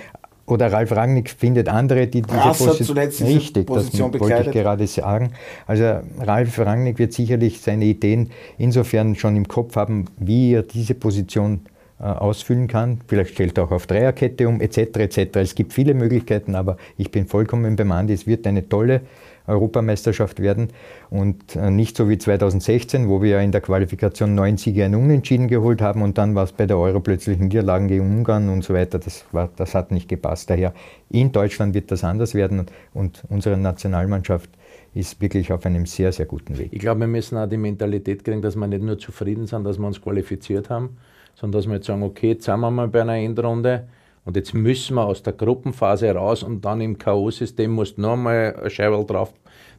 [0.50, 4.50] oder Ralf Rangnick findet andere, die diese Rass Posi zuletzt richtig, Position das wollte ich
[4.52, 5.32] gerade sagen.
[5.66, 10.94] Also Ralf Rangnick wird sicherlich seine Ideen insofern schon im Kopf haben, wie er diese
[10.94, 11.60] Position
[12.00, 13.00] äh, ausfüllen kann.
[13.06, 14.78] Vielleicht stellt er auch auf Dreierkette um, etc.
[14.78, 15.36] etc.
[15.36, 18.14] Es gibt viele Möglichkeiten, aber ich bin vollkommen beim Andi.
[18.14, 19.02] Es wird eine tolle
[19.46, 20.68] Europameisterschaft werden
[21.10, 25.48] und äh, nicht so wie 2016, wo wir in der Qualifikation neun Siege ein Unentschieden
[25.48, 28.74] geholt haben und dann war es bei der Euro plötzlich Niederlagen gegen Ungarn und so
[28.74, 28.98] weiter.
[28.98, 30.50] Das, war, das hat nicht gepasst.
[30.50, 30.72] Daher
[31.10, 34.50] in Deutschland wird das anders werden und unsere Nationalmannschaft
[34.94, 36.68] ist wirklich auf einem sehr, sehr guten Weg.
[36.72, 39.78] Ich glaube, wir müssen auch die Mentalität kriegen, dass wir nicht nur zufrieden sind, dass
[39.78, 40.96] wir uns qualifiziert haben,
[41.34, 43.88] sondern dass wir jetzt sagen, okay, jetzt sind wir mal bei einer Endrunde
[44.24, 48.54] und jetzt müssen wir aus der Gruppenphase raus und dann im K.O.-System musst du nochmal
[48.62, 49.32] ein Scheiberl drauf,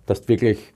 [0.05, 0.73] dass du wirklich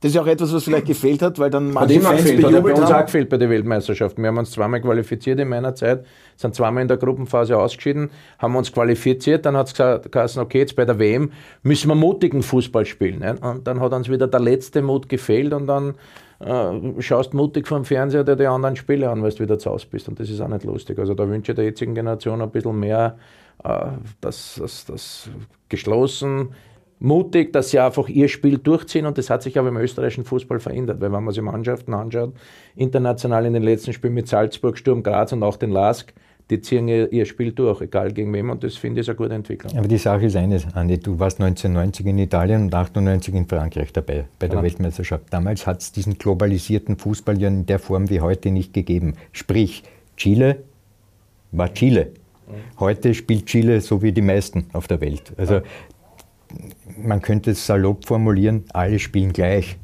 [0.00, 2.44] das ist ja auch etwas, was vielleicht gefehlt hat, weil dann manche hat Fans gefehlt,
[2.44, 4.16] hat bei uns auch gefehlt bei der Weltmeisterschaft.
[4.16, 6.06] Wir haben uns zweimal qualifiziert in meiner Zeit,
[6.36, 10.76] sind zweimal in der Gruppenphase ausgeschieden, haben uns qualifiziert, dann hat es gesagt, okay, jetzt
[10.76, 11.32] bei der WM
[11.64, 13.18] müssen wir mutigen Fußball spielen.
[13.18, 13.38] Ne?
[13.40, 15.94] Und dann hat uns wieder der letzte Mut gefehlt und dann
[16.40, 19.86] äh, schaust mutig vom Fernseher dir die anderen Spiele an, weil du wieder zu Hause
[19.90, 20.08] bist.
[20.08, 20.98] Und das ist auch nicht lustig.
[20.98, 23.18] Also da wünsche ich der jetzigen Generation ein bisschen mehr,
[23.64, 23.86] äh,
[24.20, 25.30] dass das
[25.68, 26.50] geschlossen
[27.00, 30.58] mutig, dass sie einfach ihr Spiel durchziehen und das hat sich aber im österreichischen Fußball
[30.58, 32.32] verändert, weil wenn man sich Mannschaften anschaut,
[32.74, 36.12] international in den letzten Spielen mit Salzburg, Sturm Graz und auch den Lask,
[36.50, 39.34] die ziehen ihr, ihr, Spiel durch, egal gegen wem und das finde ich eine gute
[39.34, 39.76] Entwicklung.
[39.76, 43.92] Aber die Sache ist eine, Andi, du warst 1990 in Italien und 98 in Frankreich
[43.92, 44.62] dabei, bei der ja.
[44.62, 45.24] Weltmeisterschaft.
[45.30, 49.14] Damals hat es diesen globalisierten Fußball ja in der Form wie heute nicht gegeben.
[49.32, 49.82] Sprich,
[50.16, 50.64] Chile
[51.52, 52.12] war Chile.
[52.48, 52.80] Mhm.
[52.80, 55.32] Heute spielt Chile so wie die meisten auf der Welt.
[55.36, 55.60] Also
[56.96, 59.76] man könnte es salopp formulieren, alle spielen gleich.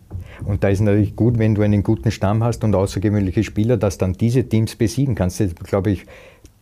[0.45, 3.99] Und da ist natürlich gut, wenn du einen guten Stamm hast und außergewöhnliche Spieler, dass
[3.99, 5.41] dann diese Teams besiegen kannst.
[5.41, 6.07] Das, glaube ich,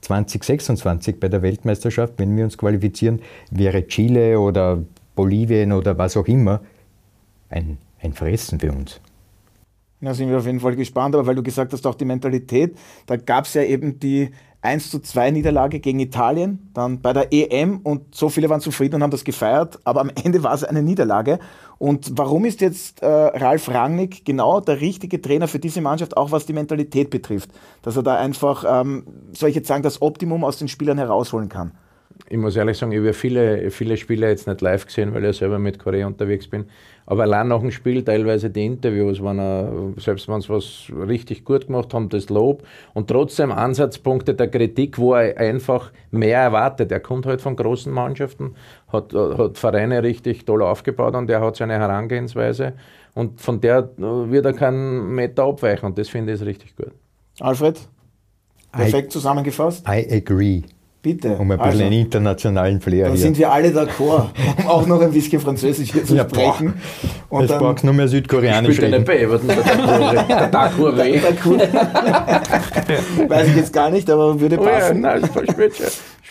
[0.02, 4.82] 2026 bei der Weltmeisterschaft, wenn wir uns qualifizieren, wäre Chile oder
[5.14, 6.60] Bolivien oder was auch immer
[7.48, 9.00] ein, ein Fressen für uns.
[10.00, 12.76] Da sind wir auf jeden Fall gespannt, aber weil du gesagt hast, auch die Mentalität,
[13.06, 14.30] da gab es ja eben die
[14.62, 18.94] 1 zu 2 Niederlage gegen Italien, dann bei der EM und so viele waren zufrieden
[18.94, 21.40] und haben das gefeiert, aber am Ende war es eine Niederlage.
[21.78, 26.30] Und warum ist jetzt äh, Ralf Rangnick genau der richtige Trainer für diese Mannschaft, auch
[26.30, 27.50] was die Mentalität betrifft?
[27.82, 31.48] Dass er da einfach, ähm, soll ich jetzt sagen, das Optimum aus den Spielern herausholen
[31.48, 31.72] kann?
[32.28, 35.36] Ich muss ehrlich sagen, ich habe viele, viele Spiele jetzt nicht live gesehen, weil ich
[35.36, 36.66] selber mit Korea unterwegs bin.
[37.04, 41.44] Aber allein nach dem Spiel teilweise die Interviews, wenn er, selbst wenn sie was richtig
[41.44, 42.62] gut gemacht haben, das Lob.
[42.94, 46.92] Und trotzdem Ansatzpunkte der Kritik, wo er einfach mehr erwartet.
[46.92, 48.54] Er kommt halt von großen Mannschaften,
[48.88, 52.74] hat, hat Vereine richtig toll aufgebaut und er hat seine Herangehensweise.
[53.14, 55.86] Und von der wird er keinen Meter abweichen.
[55.86, 56.92] Und das finde ich richtig gut.
[57.40, 57.80] Alfred,
[58.70, 59.86] perfekt I, zusammengefasst.
[59.88, 60.62] I agree.
[61.02, 61.36] Bitte.
[61.36, 63.22] Um ein bisschen also, einen internationalen Flair dann hier.
[63.22, 66.74] sind wir alle d'accord, um auch noch ein bisschen Französisch hier zu ja, sprechen.
[67.28, 67.40] Boah.
[67.40, 69.04] Und Jetzt brauchst du nur mehr Südkoreanisch reden.
[73.28, 75.04] Weiß ich jetzt gar nicht, aber würde passen.
[75.04, 75.28] Oh ja, nein,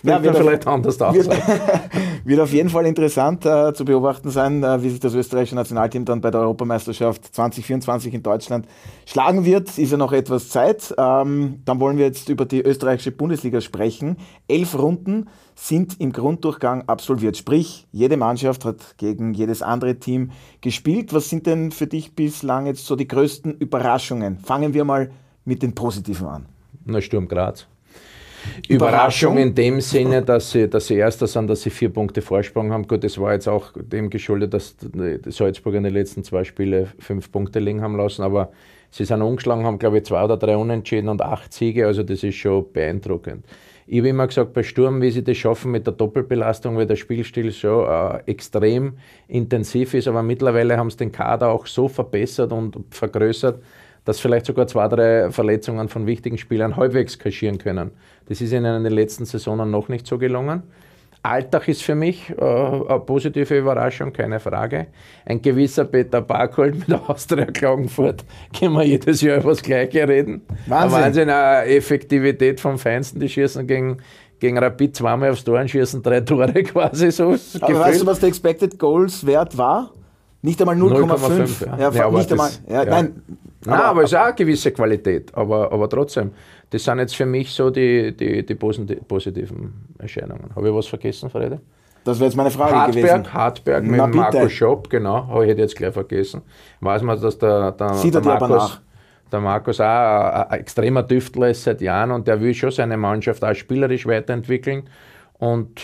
[0.03, 0.35] das spielt schon.
[0.35, 1.15] Spielt ja, vielleicht anders aus.
[1.15, 1.29] Wird,
[2.25, 6.05] wird, auf jeden Fall interessant äh, zu beobachten sein, äh, wie sich das österreichische Nationalteam
[6.05, 8.67] dann bei der Europameisterschaft 2024 in Deutschland
[9.05, 9.77] schlagen wird.
[9.77, 10.93] Ist ja noch etwas Zeit.
[10.97, 14.17] Ähm, dann wollen wir jetzt über die österreichische Bundesliga sprechen.
[14.47, 17.37] Elf Runden sind im Grunddurchgang absolviert.
[17.37, 21.13] Sprich, jede Mannschaft hat gegen jedes andere Team gespielt.
[21.13, 24.39] Was sind denn für dich bislang jetzt so die größten Überraschungen?
[24.39, 25.11] Fangen wir mal
[25.45, 26.45] mit den Positiven an.
[26.85, 27.67] Na, Sturm Graz.
[28.67, 32.71] Überraschung in dem Sinne, dass sie, dass sie Erster sind, dass sie vier Punkte Vorsprung
[32.71, 32.87] haben.
[32.87, 36.87] Gut, das war jetzt auch dem geschuldet, dass die Salzburger in den letzten zwei Spielen
[36.99, 38.51] fünf Punkte liegen haben lassen, aber
[38.89, 42.23] sie sind umgeschlagen, haben glaube ich zwei oder drei Unentschieden und acht Siege, also das
[42.23, 43.45] ist schon beeindruckend.
[43.87, 46.95] Ich habe immer gesagt, bei Sturm, wie sie das schaffen mit der Doppelbelastung, weil der
[46.95, 48.93] Spielstil schon äh, extrem
[49.27, 53.61] intensiv ist, aber mittlerweile haben sie den Kader auch so verbessert und vergrößert,
[54.05, 57.91] dass vielleicht sogar zwei, drei Verletzungen von wichtigen Spielern halbwegs kaschieren können.
[58.27, 60.63] Das ist ihnen in den letzten Saisonen noch nicht so gelungen.
[61.23, 64.87] Alltag ist für mich äh, eine positive Überraschung, keine Frage.
[65.25, 68.25] Ein gewisser Peter Barkold mit der Austria Klagenfurt,
[68.59, 70.41] können wir jedes Jahr über das Gleiche reden.
[70.65, 70.95] Wahnsinn.
[70.97, 73.97] Eine Wahnsinn, eine Effektivität vom Feinsten, die schießen gegen,
[74.39, 77.35] gegen Rapid zweimal aufs Tor und schießen drei Tore quasi so.
[77.61, 79.93] Aber weißt du, was der Expected Goals Wert war?
[80.41, 81.65] Nicht einmal 0,5.
[81.65, 81.77] Ja.
[81.77, 82.49] Ja, ja, nicht einmal.
[82.67, 83.21] Ja, Nein,
[83.65, 85.31] Nein, aber, aber es ist auch eine gewisse Qualität.
[85.35, 86.31] Aber, aber trotzdem,
[86.71, 90.49] das sind jetzt für mich so die, die, die positiven Erscheinungen.
[90.55, 91.61] Habe ich was vergessen, Frede?
[92.03, 93.33] Das wäre jetzt meine Frage Hartberg, gewesen.
[93.33, 96.41] Hartberg mit Na, Marco Schopp, genau, habe ich jetzt gleich vergessen.
[96.79, 98.81] Weiß man, dass der, der, Sieht der Markus,
[99.31, 102.97] der Markus auch ein, ein extremer Tüftler ist seit Jahren und der will schon seine
[102.97, 104.89] Mannschaft auch spielerisch weiterentwickeln.
[105.37, 105.81] Und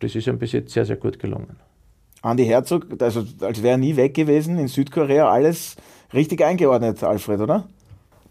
[0.00, 1.56] das ist ihm bis jetzt sehr, sehr gut gelungen.
[2.24, 5.76] Andi Herzog, also als wäre er nie weg gewesen in Südkorea, alles
[6.12, 7.68] richtig eingeordnet, Alfred, oder?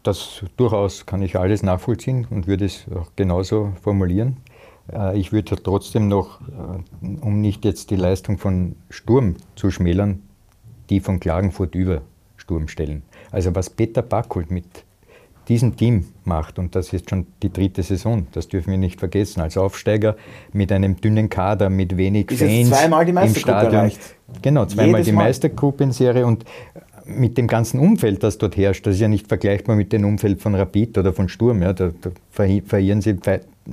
[0.03, 4.37] das durchaus kann ich alles nachvollziehen und würde es auch genauso formulieren.
[4.91, 10.21] Äh, ich würde trotzdem noch, äh, um nicht jetzt die Leistung von Sturm zu schmälern,
[10.89, 12.01] die von Klagenfurt über
[12.35, 13.03] Sturm stellen.
[13.31, 14.83] Also was Peter Backholt mit
[15.47, 19.41] diesem Team macht, und das ist schon die dritte Saison, das dürfen wir nicht vergessen,
[19.41, 20.15] als Aufsteiger
[20.53, 23.73] mit einem dünnen Kader, mit wenig ist Fans zweimal die im Stadion.
[23.73, 23.99] Erreicht.
[24.41, 26.45] Genau, zweimal Jedes die Meistergruppenserie und
[27.05, 30.41] mit dem ganzen Umfeld, das dort herrscht, das ist ja nicht vergleichbar mit dem Umfeld
[30.41, 31.61] von Rapid oder von Sturm.
[31.61, 33.17] Ja, da, da verirren sie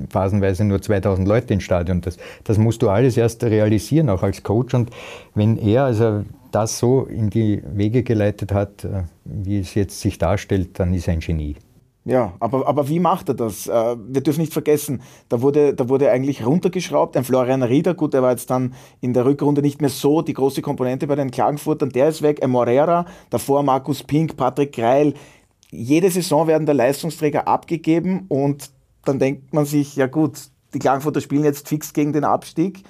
[0.08, 2.00] phasenweise nur 2000 Leute ins Stadion.
[2.00, 4.74] Das, das musst du alles erst realisieren, auch als Coach.
[4.74, 4.90] Und
[5.34, 10.18] wenn er also das so in die Wege geleitet hat, äh, wie es jetzt sich
[10.18, 11.56] darstellt, dann ist er ein Genie.
[12.04, 13.66] Ja, aber, aber wie macht er das?
[13.66, 17.16] Äh, wir dürfen nicht vergessen, da wurde, da wurde eigentlich runtergeschraubt.
[17.16, 20.32] Ein Florian Rieder, gut, der war jetzt dann in der Rückrunde nicht mehr so die
[20.32, 22.42] große Komponente bei den Klagenfurtern, der ist weg.
[22.42, 25.12] Ein Morera, davor Markus Pink, Patrick Greil.
[25.70, 28.70] Jede Saison werden der Leistungsträger abgegeben und
[29.04, 30.38] dann denkt man sich, ja gut,
[30.72, 32.82] die Klagenfurter spielen jetzt fix gegen den Abstieg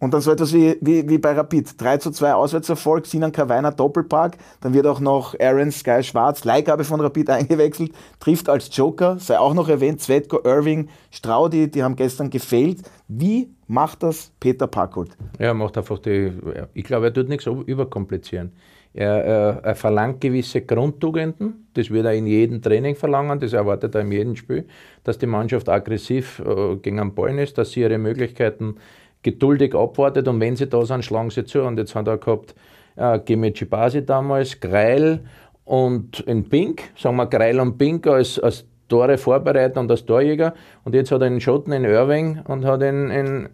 [0.00, 1.80] und dann so etwas wie, wie, wie bei Rapid.
[1.80, 4.38] 3 zu 2 Auswärtserfolg, Sinan Kawainer Doppelpark.
[4.62, 9.18] Dann wird auch noch Aaron Sky Schwarz, Leihgabe von Rapid eingewechselt, trifft als Joker.
[9.18, 12.80] Sei auch noch erwähnt, Zvetko, Irving, Straudi, die haben gestern gefehlt.
[13.08, 15.10] Wie macht das Peter Packold?
[15.38, 16.32] Ja, er macht einfach die,
[16.72, 18.52] ich glaube, er tut nichts überkomplizieren.
[18.92, 23.94] Er, er, er, verlangt gewisse Grundtugenden, das wird er in jedem Training verlangen, das erwartet
[23.94, 24.66] er in jedem Spiel,
[25.04, 28.78] dass die Mannschaft aggressiv äh, gegen den Ball ist, dass sie ihre Möglichkeiten
[29.22, 31.62] geduldig abwartet und wenn sie da sind, schlagen sie zu.
[31.62, 32.54] Und jetzt haben wir gehabt
[32.96, 35.20] äh, Gemici Basi damals, Greil
[35.64, 40.54] und in Pink, sagen wir Greil und Pink als, als Tore vorbereiten und als Torjäger.
[40.84, 43.48] Und jetzt hat er einen Schotten in Irving und hat ihn in,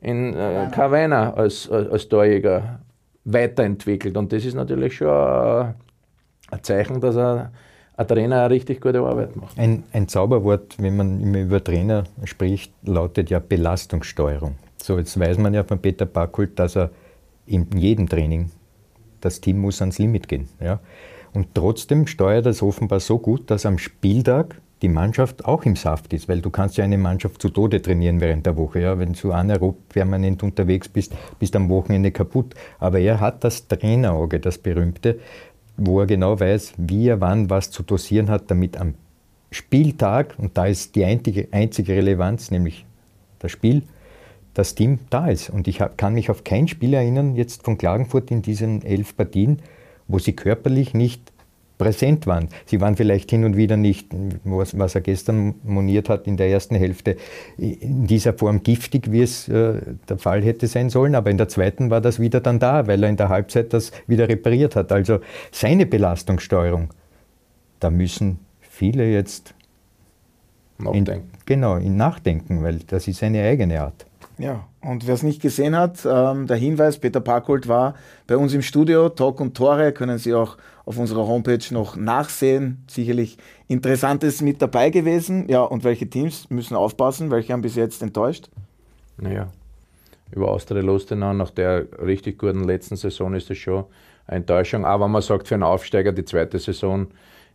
[0.00, 2.80] in äh, Carvana als, als, als Torjäger
[3.24, 4.16] weiterentwickelt.
[4.16, 5.74] Und das ist natürlich schon ein,
[6.50, 7.52] ein Zeichen, dass er
[7.96, 9.58] ein Trainer eine richtig gute Arbeit macht.
[9.58, 14.54] Ein, ein Zauberwort, wenn man immer über Trainer spricht, lautet ja Belastungssteuerung.
[14.88, 16.88] So, jetzt weiß man ja von Peter Backholt, dass er
[17.44, 18.50] in jedem Training,
[19.20, 20.48] das Team muss ans Limit gehen.
[20.60, 20.80] Ja?
[21.34, 25.76] Und trotzdem steuert er es offenbar so gut, dass am Spieltag die Mannschaft auch im
[25.76, 28.80] Saft ist, weil du kannst ja eine Mannschaft zu Tode trainieren während der Woche.
[28.80, 28.98] Ja?
[28.98, 32.54] Wenn du anaerob permanent unterwegs bist, bist am Wochenende kaputt.
[32.78, 35.18] Aber er hat das Trainerauge, das berühmte,
[35.76, 38.94] wo er genau weiß, wie er wann was zu dosieren hat, damit am
[39.50, 42.86] Spieltag, und da ist die einzige, einzige Relevanz, nämlich
[43.38, 43.82] das Spiel,
[44.58, 45.50] das Team da ist.
[45.50, 49.60] Und ich kann mich auf kein Spiel erinnern, jetzt von Klagenfurt in diesen elf Partien,
[50.08, 51.32] wo sie körperlich nicht
[51.78, 52.48] präsent waren.
[52.66, 54.08] Sie waren vielleicht hin und wieder nicht,
[54.42, 57.16] was, was, er gestern moniert hat in der ersten Hälfte,
[57.56, 59.74] in dieser Form giftig, wie es äh,
[60.08, 63.00] der Fall hätte sein sollen, aber in der zweiten war das wieder dann da, weil
[63.04, 64.90] er in der Halbzeit das wieder repariert hat.
[64.90, 65.20] Also
[65.52, 66.88] seine Belastungssteuerung,
[67.78, 69.54] da müssen viele jetzt
[70.78, 71.12] nachdenken.
[71.12, 74.04] In, genau, in nachdenken, weil das ist seine eigene Art.
[74.38, 77.94] Ja, und wer es nicht gesehen hat, ähm, der Hinweis, Peter Parkholt war
[78.28, 82.84] bei uns im Studio, Talk und Tore, können Sie auch auf unserer Homepage noch nachsehen.
[82.88, 85.48] Sicherlich Interessantes mit dabei gewesen.
[85.48, 87.32] Ja, und welche Teams müssen aufpassen?
[87.32, 88.48] Welche haben bis jetzt enttäuscht?
[89.16, 89.48] Naja,
[90.30, 93.86] über Austria Lustenau nach der richtig guten letzten Saison ist das schon
[94.28, 94.84] eine Enttäuschung.
[94.84, 97.08] Aber man sagt, für einen Aufsteiger die zweite Saison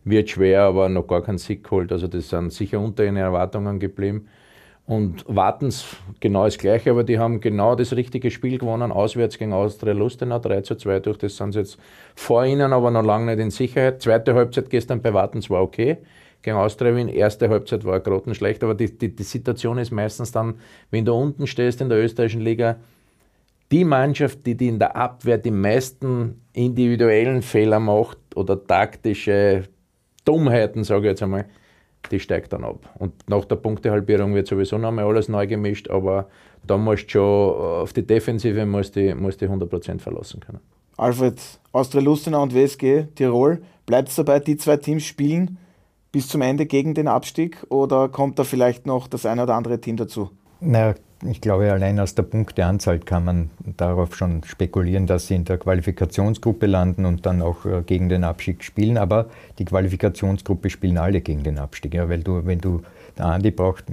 [0.04, 1.90] wird schwer, aber noch gar kein Sieg geholt.
[1.92, 4.28] Also das sind sicher unter ihren Erwartungen geblieben
[4.86, 5.86] und Wartens
[6.20, 10.38] genau das Gleiche, aber die haben genau das richtige Spiel gewonnen, auswärts gegen Austria Lustenau,
[10.38, 11.78] 3 zu 2 durch, das sind sie jetzt
[12.14, 14.02] vor ihnen, aber noch lange nicht in Sicherheit.
[14.02, 15.98] Zweite Halbzeit gestern bei Wartens war okay,
[16.42, 20.56] gegen Austria Wien, erste Halbzeit war grottenschlecht, aber die, die, die Situation ist meistens dann,
[20.90, 22.76] wenn du unten stehst in der österreichischen Liga,
[23.72, 29.64] die Mannschaft, die, die in der Abwehr die meisten individuellen Fehler macht oder taktische
[30.26, 31.46] Dummheiten, sage ich jetzt einmal,
[32.10, 32.78] die steigt dann ab.
[32.98, 36.28] Und nach der Punktehalbierung wird sowieso noch einmal alles neu gemischt, aber
[36.66, 40.60] da musst du schon äh, auf die Defensive musst die, musst die 100% verlassen können.
[40.96, 41.40] Alfred,
[41.72, 45.58] Austria Lustenau und WSG Tirol, bleibt es dabei, die zwei Teams spielen
[46.12, 49.80] bis zum Ende gegen den Abstieg oder kommt da vielleicht noch das eine oder andere
[49.80, 50.30] Team dazu?
[50.60, 50.94] Naja,
[51.30, 55.58] ich glaube, allein aus der Punkteanzahl kann man darauf schon spekulieren, dass sie in der
[55.58, 58.98] Qualifikationsgruppe landen und dann auch äh, gegen den Abstieg spielen.
[58.98, 59.26] Aber
[59.58, 61.94] die Qualifikationsgruppe spielen alle gegen den Abstieg.
[61.94, 62.82] Ja, weil du, wenn du,
[63.16, 63.84] der Andi braucht,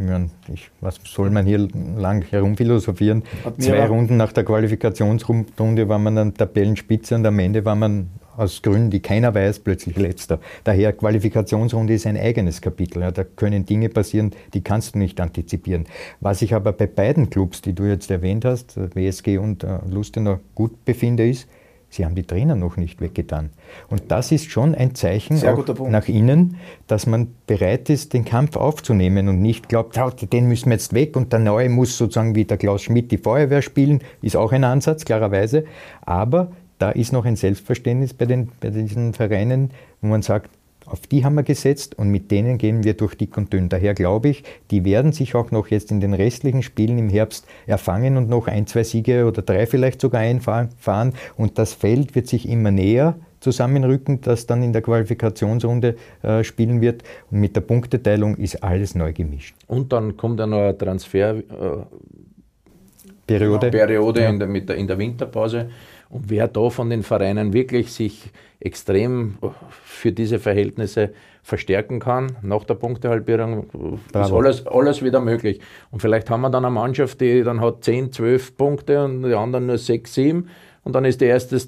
[0.54, 3.24] ich, was soll man hier lang herumphilosophieren?
[3.60, 8.62] Zwei Runden nach der Qualifikationsrunde war man dann Tabellenspitze und am Ende war man aus
[8.62, 10.40] Gründen, die keiner weiß, plötzlich letzter.
[10.64, 13.02] Daher Qualifikationsrunde ist ein eigenes Kapitel.
[13.02, 15.86] Ja, da können Dinge passieren, die kannst du nicht antizipieren.
[16.20, 20.40] Was ich aber bei beiden Clubs, die du jetzt erwähnt hast, WSG und äh, Lustenau,
[20.56, 21.48] gut befinde, ist,
[21.92, 23.50] Sie haben die Trainer noch nicht weggetan.
[23.90, 25.42] Und das ist schon ein Zeichen
[25.90, 26.56] nach innen,
[26.88, 30.00] dass man bereit ist, den Kampf aufzunehmen und nicht glaubt,
[30.32, 33.18] den müssen wir jetzt weg und der Neue muss sozusagen wie der Klaus Schmidt die
[33.18, 35.66] Feuerwehr spielen, ist auch ein Ansatz, klarerweise.
[36.02, 39.70] Aber da ist noch ein Selbstverständnis bei, den, bei diesen Vereinen,
[40.02, 40.50] wo man sagt,
[40.88, 43.70] auf die haben wir gesetzt und mit denen gehen wir durch dick und dünn.
[43.70, 47.46] Daher glaube ich, die werden sich auch noch jetzt in den restlichen Spielen im Herbst
[47.68, 51.14] erfangen und noch ein, zwei Siege oder drei vielleicht sogar einfahren.
[51.38, 56.82] Und das Feld wird sich immer näher zusammenrücken, das dann in der Qualifikationsrunde äh, spielen
[56.82, 57.04] wird.
[57.30, 59.56] Und mit der Punkteteilung ist alles neu gemischt.
[59.68, 61.38] Und dann kommt ja noch eine Transfer.
[61.38, 61.44] Äh,
[63.28, 64.30] Periode, Periode ja.
[64.30, 65.70] in, der, mit der, in der Winterpause.
[66.12, 69.38] Und wer da von den Vereinen wirklich sich extrem
[69.82, 73.68] für diese Verhältnisse verstärken kann, nach der Punktehalbierung,
[74.12, 74.26] Bravo.
[74.26, 75.62] ist alles, alles wieder möglich.
[75.90, 79.34] Und vielleicht haben wir dann eine Mannschaft, die dann hat 10, 12 Punkte und die
[79.34, 80.50] anderen nur 6, 7.
[80.84, 81.60] Und dann ist der erste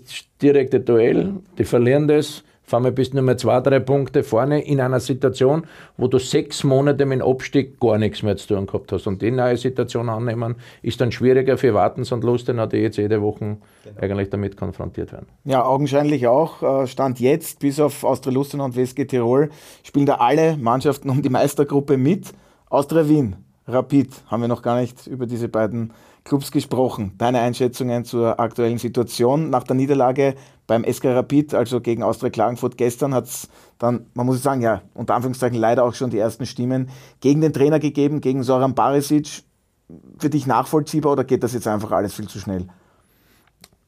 [0.41, 4.63] direkte Duell, die verlieren das auf einmal bist du nur mehr zwei, drei Punkte vorne
[4.63, 8.65] in einer Situation, wo du sechs Monate mit dem Abstieg gar nichts mehr zu tun
[8.65, 9.05] gehabt hast.
[9.05, 13.21] Und die neue Situation annehmen, ist dann schwieriger für Wartens und Lustenau, die jetzt jede
[13.21, 13.99] Woche genau.
[13.99, 15.27] eigentlich damit konfrontiert werden.
[15.43, 16.83] Ja, augenscheinlich auch.
[16.83, 19.49] Äh, Stand jetzt, bis auf Austria Lustenau und WSG Tirol,
[19.83, 22.31] spielen da alle Mannschaften um die Meistergruppe mit.
[22.69, 23.35] Austria Wien,
[23.67, 27.13] Rapid, haben wir noch gar nicht über diese beiden Clubs gesprochen.
[27.17, 30.35] Deine Einschätzungen zur aktuellen Situation nach der Niederlage
[30.67, 34.81] beim SK Rapid, also gegen Austria Klagenfurt gestern, hat es dann, man muss sagen, ja,
[34.93, 39.43] unter Anführungszeichen leider auch schon die ersten Stimmen gegen den Trainer gegeben, gegen Soran Barisic.
[40.17, 42.67] Für dich nachvollziehbar oder geht das jetzt einfach alles viel zu schnell?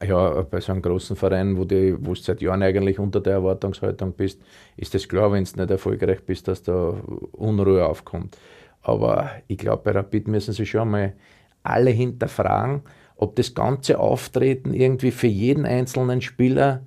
[0.04, 4.12] Ja, bei so einem großen Verein, wo du wo seit Jahren eigentlich unter der Erwartungshaltung
[4.12, 4.42] bist,
[4.76, 6.94] ist es klar, wenn du nicht erfolgreich bist, dass da
[7.32, 8.36] Unruhe aufkommt.
[8.82, 11.14] Aber ich glaube, bei Rapid müssen sie schon mal
[11.62, 12.82] alle hinterfragen,
[13.16, 16.82] ob das ganze Auftreten irgendwie für jeden einzelnen Spieler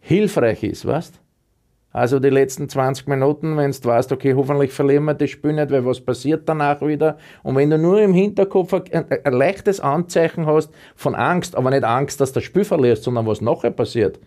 [0.00, 1.20] hilfreich ist, weißt
[1.92, 5.70] also die letzten 20 Minuten, wenn du weißt, okay, hoffentlich verlieren wir das Spiel nicht,
[5.72, 7.18] weil was passiert danach wieder?
[7.42, 11.82] Und wenn du nur im Hinterkopf ein, ein leichtes Anzeichen hast von Angst, aber nicht
[11.82, 14.20] Angst, dass du das Spiel verlierst, sondern was nachher passiert,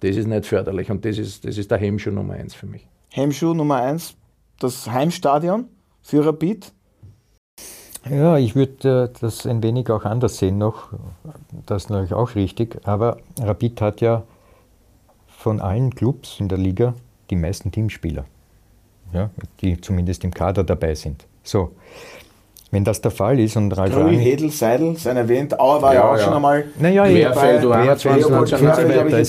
[0.00, 2.88] das ist nicht förderlich und das ist, das ist der Hemmschuh Nummer eins für mich.
[3.10, 4.16] Hemmschuh Nummer eins,
[4.58, 5.68] das Heimstadion
[6.00, 6.72] für Rapid,
[8.10, 10.88] ja, ich würde äh, das ein wenig auch anders sehen noch.
[11.66, 12.78] Das ist natürlich auch richtig.
[12.84, 14.22] Aber Rapid hat ja
[15.28, 16.94] von allen Clubs in der Liga
[17.30, 18.24] die meisten Teamspieler,
[19.12, 21.26] ja, die zumindest im Kader dabei sind.
[21.42, 21.72] So,
[22.74, 26.00] wenn das der Fall ist und Ralf Grün, Hedel, Seidel, sein erwähnt, Auer war ja,
[26.00, 26.64] ja auch schon einmal.
[26.78, 29.26] Naja, Querfeld, du Querfeld,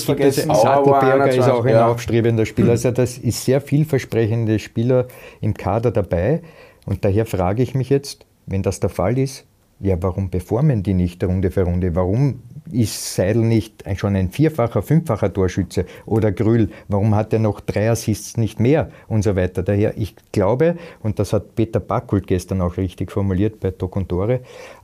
[0.55, 1.87] Sattelberger ist auch ein ja.
[1.87, 2.71] aufstrebender Spieler.
[2.71, 5.05] Also das ist sehr vielversprechende Spieler
[5.41, 6.41] im Kader dabei.
[6.87, 9.45] Und daher frage ich mich jetzt, wenn das der Fall ist,
[9.79, 11.95] ja, warum performen die nicht Runde für Runde?
[11.95, 12.39] Warum
[12.71, 16.69] ist Seidel nicht schon ein vierfacher, fünffacher Torschütze oder Grüll?
[16.87, 19.63] Warum hat er noch drei Assists nicht mehr und so weiter?
[19.63, 23.95] Daher, ich glaube, und das hat Peter Backult gestern auch richtig formuliert bei Tok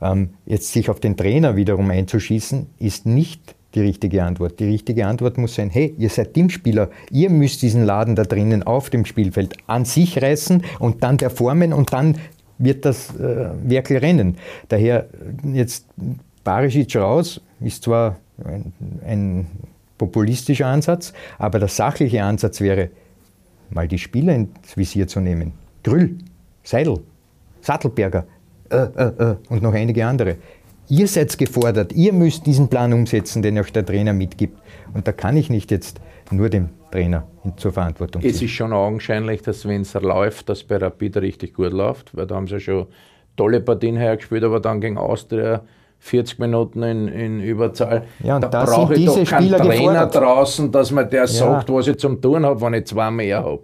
[0.02, 4.60] ähm, jetzt sich auf den Trainer wiederum einzuschießen, ist nicht die richtige Antwort.
[4.60, 8.62] Die richtige Antwort muss sein, hey, ihr seid Teamspieler, ihr müsst diesen Laden da drinnen
[8.62, 12.18] auf dem Spielfeld an sich reißen und dann performen und dann
[12.62, 14.36] wird das äh, Werkel rennen.
[14.68, 15.06] Daher
[15.44, 15.86] jetzt
[16.44, 18.72] Barisic raus ist zwar ein,
[19.06, 19.46] ein
[19.98, 22.90] populistischer Ansatz, aber der sachliche Ansatz wäre,
[23.70, 25.52] mal die Spieler ins Visier zu nehmen.
[25.82, 26.16] Grüll,
[26.62, 27.00] Seidel,
[27.60, 28.26] Sattelberger
[28.70, 30.36] äh, äh, äh, und noch einige andere.
[30.88, 34.58] Ihr seid gefordert, ihr müsst diesen Plan umsetzen, den euch der Trainer mitgibt.
[34.92, 36.00] Und da kann ich nicht jetzt
[36.32, 38.30] nur dem Trainer zur Verantwortung ziehen.
[38.30, 42.26] Es ist schon augenscheinlich, dass wenn es läuft, dass bei Rapid richtig gut läuft, weil
[42.26, 42.86] da haben sie schon
[43.36, 45.62] tolle Partien hergespielt, aber dann gegen Austria
[45.98, 48.02] 40 Minuten in, in Überzahl.
[48.22, 50.14] Ja, da brauche ich doch keinen Trainer gefordert.
[50.16, 51.26] draußen, dass man der ja.
[51.26, 53.62] sagt, was ich zum tun habe, wenn ich zwei mehr habe.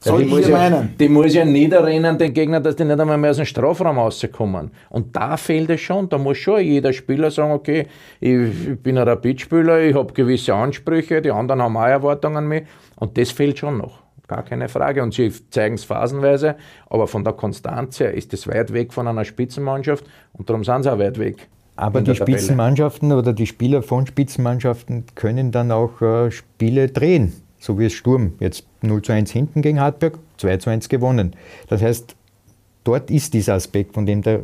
[0.00, 3.30] Soll die, muss ja, die muss ja niederrennen, den Gegner, dass die nicht einmal mehr
[3.30, 4.70] aus dem Strafraum rauskommen.
[4.90, 6.08] Und da fehlt es schon.
[6.08, 7.86] Da muss schon jeder Spieler sagen, okay,
[8.20, 12.62] ich, bin ein Rapidspieler, ich habe gewisse Ansprüche, die anderen haben auch Erwartungen an mich.
[12.96, 13.98] Und das fehlt schon noch.
[14.28, 15.02] Gar keine Frage.
[15.02, 16.54] Und sie zeigen es phasenweise,
[16.88, 20.84] aber von der Konstanz her ist es weit weg von einer Spitzenmannschaft und darum sind
[20.84, 21.48] sie auch weit weg.
[21.74, 27.78] Aber die Spitzenmannschaften oder die Spieler von Spitzenmannschaften können dann auch äh, Spiele drehen so
[27.78, 28.34] wie es Sturm.
[28.40, 31.34] Jetzt 0 zu 1 hinten gegen Hartberg, 2 zu 1 gewonnen.
[31.68, 32.14] Das heißt,
[32.84, 34.40] dort ist dieser Aspekt, von dem der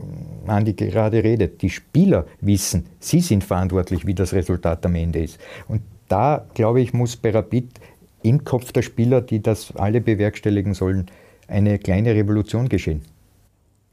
[0.47, 1.62] Andi gerade redet.
[1.62, 5.39] Die Spieler wissen, sie sind verantwortlich, wie das Resultat am Ende ist.
[5.69, 7.69] Und da, glaube ich, muss bei Rapid
[8.23, 11.07] im Kopf der Spieler, die das alle bewerkstelligen sollen,
[11.47, 13.03] eine kleine Revolution geschehen.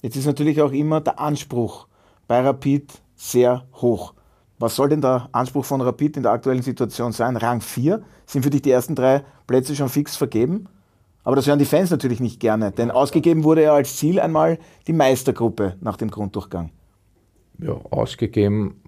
[0.01, 1.87] Jetzt ist natürlich auch immer der Anspruch
[2.27, 4.13] bei Rapid sehr hoch.
[4.61, 7.35] Was soll denn der Anspruch von Rapid in der aktuellen Situation sein?
[7.35, 8.03] Rang 4?
[8.27, 10.67] Sind für dich die ersten drei Plätze schon fix vergeben?
[11.23, 14.59] Aber das hören die Fans natürlich nicht gerne, denn ausgegeben wurde ja als Ziel einmal
[14.85, 16.69] die Meistergruppe nach dem Grunddurchgang.
[17.57, 18.81] Ja, ausgegeben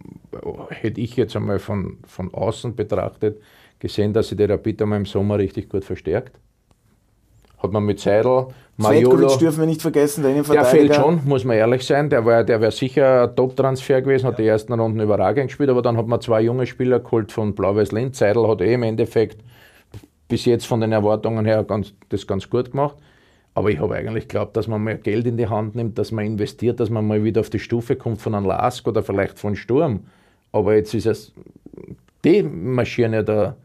[0.69, 3.41] hätte ich jetzt einmal von, von außen betrachtet
[3.79, 6.39] gesehen, dass sich der Rapid einmal im Sommer richtig gut verstärkt.
[7.63, 9.37] Hat man mit Seidel, Majolo...
[9.37, 12.09] dürfen wir nicht vergessen, der Der fehlt schon, muss man ehrlich sein.
[12.09, 15.81] Der, war, der wäre sicher ein Top-Transfer gewesen, hat die ersten Runden überragend gespielt, aber
[15.81, 18.19] dann hat man zwei junge Spieler geholt von Blau-Weiß Linz.
[18.19, 19.37] Seidel hat eh im Endeffekt
[20.27, 22.97] bis jetzt von den Erwartungen her ganz, das ganz gut gemacht.
[23.55, 26.25] Aber ich habe eigentlich geglaubt, dass man mehr Geld in die Hand nimmt, dass man
[26.25, 29.55] investiert, dass man mal wieder auf die Stufe kommt von einem Lask oder vielleicht von
[29.55, 30.01] Sturm.
[30.51, 31.31] Aber jetzt ist es,
[32.25, 33.55] die marschieren ja da,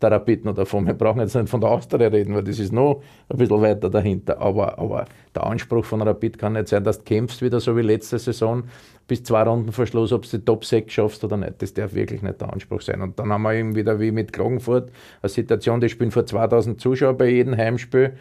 [0.00, 0.86] der Rapid noch davon.
[0.86, 3.90] Wir brauchen jetzt nicht von der Austria reden, weil das ist noch ein bisschen weiter
[3.90, 4.40] dahinter.
[4.40, 7.82] Aber, aber der Anspruch von Rapid kann nicht sein, dass du kämpfst wieder so wie
[7.82, 8.64] letzte Saison
[9.08, 11.60] bis zwei Runden vor Schluss, ob du die Top 6 schaffst oder nicht.
[11.62, 13.00] Das darf wirklich nicht der Anspruch sein.
[13.00, 14.90] Und dann haben wir eben wieder wie mit Klagenfurt
[15.22, 18.12] eine Situation, die spielen vor 2000 Zuschauern bei jedem Heimspiel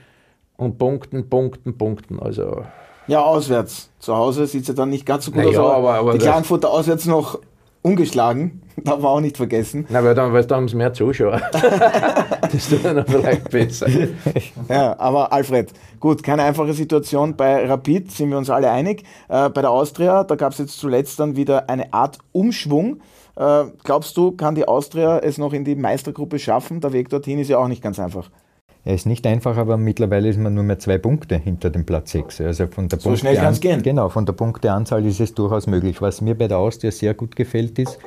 [0.56, 2.20] und punkten, punkten, punkten.
[2.20, 2.64] Also
[3.08, 3.90] ja, auswärts.
[4.00, 5.76] Zu Hause sieht es ja dann nicht ganz so gut naja, aus.
[5.76, 7.40] Aber, aber die Klagenfurter auswärts noch
[7.88, 9.86] ungeschlagen, darf man auch nicht vergessen.
[9.90, 11.42] Na, weil dann, weil da haben sie mehr Zuschauer.
[11.52, 13.88] das tut dann vielleicht besser.
[14.70, 17.36] Ja, aber Alfred, gut, keine einfache Situation.
[17.36, 19.04] Bei Rapid sind wir uns alle einig.
[19.30, 23.02] Äh, bei der Austria, da gab es jetzt zuletzt dann wieder eine Art Umschwung.
[23.36, 26.82] Äh, glaubst du, kann die Austria es noch in die Meistergruppe schaffen?
[26.82, 28.30] Der Weg dorthin ist ja auch nicht ganz einfach.
[28.88, 32.12] Er ist nicht einfach, aber mittlerweile ist man nur mehr zwei Punkte hinter dem Platz
[32.12, 32.40] 6.
[32.40, 33.84] Also von der so Punkte schnell kann es gehen.
[33.84, 36.02] Genau, von der Punkteanzahl ist es durchaus möglich.
[36.02, 38.00] Was mir bei der Austria sehr gut gefällt, ist,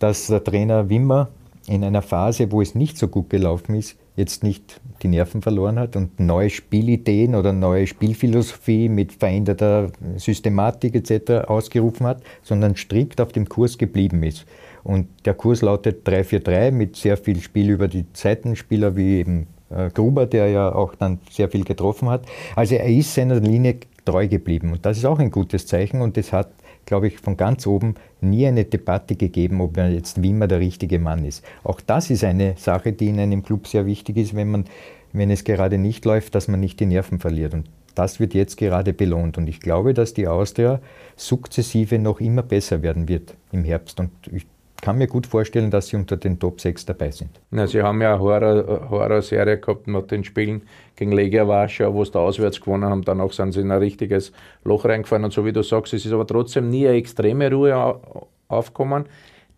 [0.00, 1.28] dass der Trainer Wimmer
[1.68, 5.78] in einer Phase, wo es nicht so gut gelaufen ist, jetzt nicht die Nerven verloren
[5.78, 11.46] hat und neue Spielideen oder neue Spielphilosophie mit veränderter Systematik etc.
[11.46, 14.46] ausgerufen hat, sondern strikt auf dem Kurs geblieben ist.
[14.82, 19.46] Und der Kurs lautet 3-4-3 mit sehr viel Spiel über die Seitenspieler wie eben
[19.94, 22.26] Gruber, der ja auch dann sehr viel getroffen hat.
[22.56, 26.18] Also er ist seiner Linie treu geblieben und das ist auch ein gutes Zeichen und
[26.18, 26.50] es hat,
[26.86, 30.98] glaube ich, von ganz oben nie eine Debatte gegeben, ob er jetzt Wimmer der richtige
[30.98, 31.44] Mann ist.
[31.62, 34.64] Auch das ist eine Sache, die in einem Club sehr wichtig ist, wenn man,
[35.12, 38.56] wenn es gerade nicht läuft, dass man nicht die Nerven verliert und das wird jetzt
[38.56, 40.80] gerade belohnt und ich glaube, dass die Austria
[41.16, 44.46] sukzessive noch immer besser werden wird im Herbst und ich
[44.82, 47.30] kann mir gut vorstellen, dass sie unter den Top 6 dabei sind.
[47.50, 50.62] Na, sie haben ja eine Horror, Horror-Serie gehabt mit den Spielen
[50.96, 53.02] gegen Legia Warschau, wo sie da auswärts gewonnen haben.
[53.02, 54.32] Danach sind sie in ein richtiges
[54.64, 55.24] Loch reingefallen.
[55.24, 58.00] Und so wie du sagst, es ist aber trotzdem nie eine extreme Ruhe
[58.48, 59.04] aufgekommen.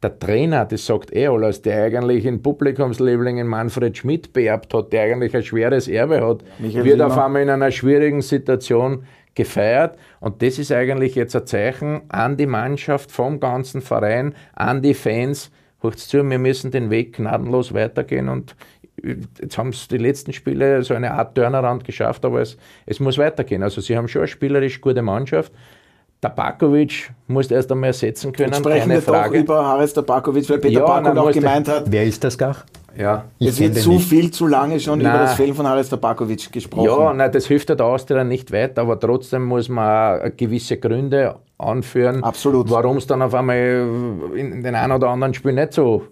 [0.03, 5.05] Der Trainer, das sagt er alles, der eigentlich in Publikumsliebling Manfred Schmidt beerbt hat, der
[5.05, 7.07] eigentlich ein schweres Erbe hat, Michael wird Wiener.
[7.07, 9.05] auf einmal in einer schwierigen Situation
[9.35, 9.99] gefeiert.
[10.20, 14.95] Und das ist eigentlich jetzt ein Zeichen an die Mannschaft, vom ganzen Verein, an die
[14.95, 15.51] Fans.
[15.80, 18.57] Hört zu, wir müssen den Weg gnadenlos weitergehen und
[19.41, 22.57] jetzt haben es die letzten Spiele so eine Art Turnaround geschafft, aber es,
[22.87, 23.62] es muss weitergehen.
[23.62, 25.53] Also sie haben schon eine spielerisch gute Mannschaft.
[26.21, 29.39] Tabakovic muss erst einmal ersetzen können, jetzt sprechen keine wir Frage.
[29.39, 31.85] Doch über Haris Tabakovic, weil Peter ja, auch gemeint hat.
[31.87, 32.57] Wer ist das gar?
[32.97, 34.09] Ja, es wird zu nicht.
[34.09, 35.12] viel zu lange schon nein.
[35.12, 36.85] über das Fehlen von Haris Tabakovic gesprochen.
[36.85, 41.37] Ja, nein, das hilft der Austria nicht weiter, aber trotzdem muss man auch gewisse Gründe
[41.59, 43.89] anführen, warum es dann auf einmal
[44.37, 46.05] in den einen oder anderen Spielen nicht so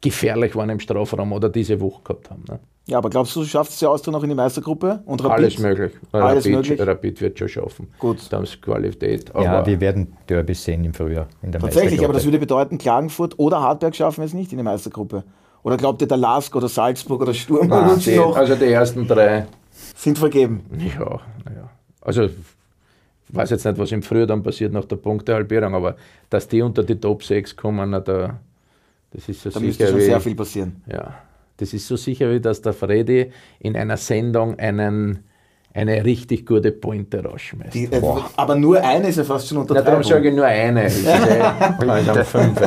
[0.00, 2.44] gefährlich waren im Strafraum oder diese Woche gehabt haben.
[2.48, 2.60] Ne?
[2.88, 5.02] Ja, aber glaubst du, schafft es die Austria noch in die Meistergruppe?
[5.04, 5.38] Und Rapid?
[5.38, 5.92] Alles möglich.
[6.10, 6.80] Alles Rapid, möglich.
[6.80, 7.88] Rapid wird schon schaffen.
[7.98, 8.16] Gut.
[8.30, 9.30] Da haben sie Qualität.
[9.34, 13.38] ja, wir werden Derby sehen im Frühjahr in der Tatsächlich, aber das würde bedeuten, Klagenfurt
[13.38, 15.22] oder Hartberg schaffen es nicht in die Meistergruppe.
[15.62, 18.34] Oder glaubt ihr, der Lask oder Salzburg oder Sturm Nein, die, noch?
[18.34, 19.46] Also die ersten drei
[19.94, 20.64] sind vergeben.
[20.78, 21.70] Ja, ja.
[22.00, 22.32] Also ich
[23.28, 25.96] weiß jetzt nicht, was im Frühjahr dann passiert nach der Punktehalbierung, aber
[26.30, 28.00] dass die unter die Top 6 kommen, da,
[29.10, 29.60] das ist so da sicher.
[29.60, 30.82] Da müsste schon wie, sehr viel passieren.
[30.90, 31.27] Ja.
[31.58, 35.24] Das ist so sicher, wie dass der Freddy in einer Sendung einen,
[35.74, 37.74] eine richtig gute Pointe rausschmeißt.
[37.74, 38.02] Die, äh,
[38.36, 40.86] aber nur eine ist ja fast schon unter Ja, darum sage ich nur eine.
[40.86, 42.60] Ist ja, fünf.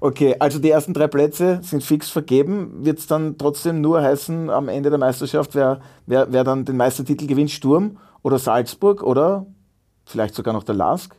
[0.00, 2.84] Okay, also die ersten drei Plätze sind fix vergeben.
[2.84, 6.76] Wird es dann trotzdem nur heißen, am Ende der Meisterschaft, wer, wer, wer dann den
[6.76, 9.46] Meistertitel gewinnt, Sturm oder Salzburg oder
[10.04, 11.14] vielleicht sogar noch der Lask?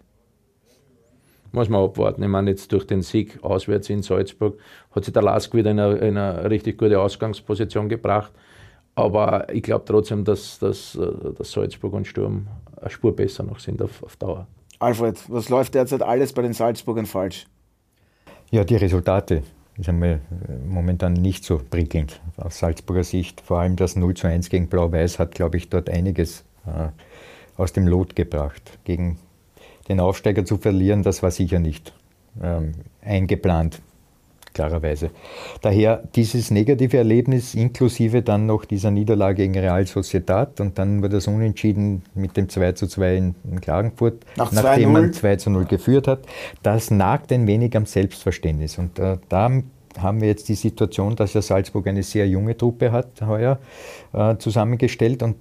[1.58, 2.22] Muss man abwarten.
[2.22, 4.60] Ich meine, jetzt durch den Sieg auswärts in Salzburg
[4.92, 8.32] hat sich der Lask wieder in eine, in eine richtig gute Ausgangsposition gebracht.
[8.94, 12.46] Aber ich glaube trotzdem, dass, dass, äh, dass Salzburg und Sturm
[12.80, 14.46] eine Spur besser noch sind auf, auf Dauer.
[14.78, 17.48] Alfred, was läuft derzeit alles bei den Salzburgern falsch?
[18.52, 19.42] Ja, die Resultate
[19.80, 23.42] ist einmal äh, momentan nicht so prickelnd aus Salzburger Sicht.
[23.42, 26.90] Vor allem das 0 zu 1 gegen Blau-Weiß hat, glaube ich, dort einiges äh,
[27.60, 28.78] aus dem Lot gebracht.
[28.84, 29.18] Gegen
[29.88, 31.94] den Aufsteiger zu verlieren, das war sicher nicht
[32.42, 33.82] ähm, eingeplant
[34.58, 35.12] klarerweise.
[35.62, 41.18] Daher dieses negative Erlebnis inklusive dann noch dieser Niederlage gegen Real Sociedad und dann wurde
[41.18, 44.92] das Unentschieden mit dem 2 zu 2 in, in Klagenfurt, Nach nachdem 2-0.
[44.94, 46.22] man 2 zu 0 geführt hat,
[46.64, 48.80] das nagt ein wenig am Selbstverständnis.
[48.80, 49.52] Und äh, da
[50.00, 53.60] haben wir jetzt die Situation, dass ja Salzburg eine sehr junge Truppe hat heuer
[54.14, 55.36] äh, zusammengestellt und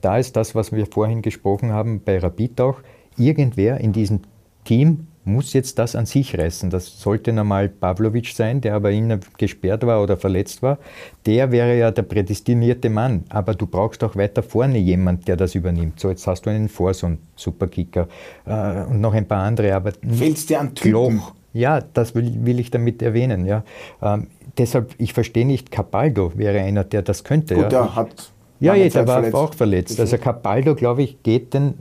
[0.00, 2.76] da ist das, was wir vorhin gesprochen haben, bei Rapid auch,
[3.20, 4.20] irgendwer in diesem
[4.64, 6.70] Team muss jetzt das an sich reißen.
[6.70, 10.78] Das sollte normal Pavlovic sein, der aber innen gesperrt war oder verletzt war.
[11.26, 13.24] Der wäre ja der prädestinierte Mann.
[13.28, 16.00] Aber du brauchst auch weiter vorne jemand, der das übernimmt.
[16.00, 18.08] So, jetzt hast du einen Forson, Superkicker
[18.46, 19.74] äh, und noch ein paar andere.
[19.74, 20.90] Aber Fehlt's dir an Typen?
[20.90, 21.34] Gloch.
[21.52, 23.44] Ja, das will, will ich damit erwähnen.
[23.44, 23.64] Ja.
[24.00, 27.54] Ähm, deshalb, ich verstehe nicht, Capaldo wäre einer, der das könnte.
[27.54, 27.68] Gut, ja.
[27.68, 28.32] der hat.
[28.60, 29.34] Ja, ja, der war verletzt.
[29.34, 30.00] auch verletzt.
[30.00, 31.74] Also Capaldo, glaube ich, geht den,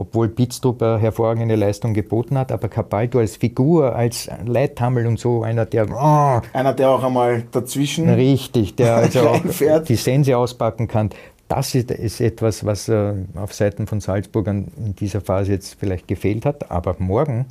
[0.00, 5.42] obwohl Pitztrup eine hervorragende Leistung geboten hat, aber Capaldo als Figur, als Leithammel und so,
[5.42, 8.08] einer, der oh, Einer, der auch einmal dazwischen.
[8.08, 9.40] richtig, der also auch
[9.86, 11.10] die Sense auspacken kann,
[11.48, 15.76] das ist, ist etwas, was äh, auf Seiten von Salzburg an, in dieser Phase jetzt
[15.78, 16.70] vielleicht gefehlt hat.
[16.70, 17.46] Aber morgen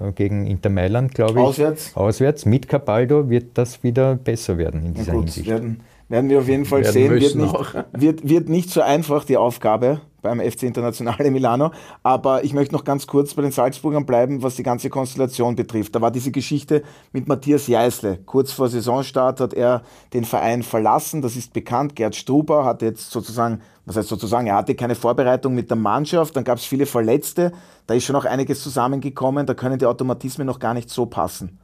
[0.00, 1.94] äh, gegen Inter Mailand, glaube ich, Auswärts?
[1.96, 5.50] auswärts mit Capaldo wird das wieder besser werden in Na dieser gut, Hinsicht.
[5.50, 7.10] werden, werden wir auf jeden Fall Werden sehen.
[7.12, 7.74] Wird nicht, auch.
[7.92, 11.70] wird, wird nicht so einfach die Aufgabe beim FC Internationale Milano.
[12.02, 15.94] Aber ich möchte noch ganz kurz bei den Salzburgern bleiben, was die ganze Konstellation betrifft.
[15.94, 16.82] Da war diese Geschichte
[17.12, 18.20] mit Matthias Jeißle.
[18.26, 19.82] Kurz vor Saisonstart hat er
[20.12, 21.22] den Verein verlassen.
[21.22, 21.94] Das ist bekannt.
[21.94, 26.34] Gerd Struber hat jetzt sozusagen, was heißt sozusagen, er hatte keine Vorbereitung mit der Mannschaft.
[26.34, 27.52] Dann gab es viele Verletzte.
[27.86, 29.46] Da ist schon noch einiges zusammengekommen.
[29.46, 31.58] Da können die Automatismen noch gar nicht so passen.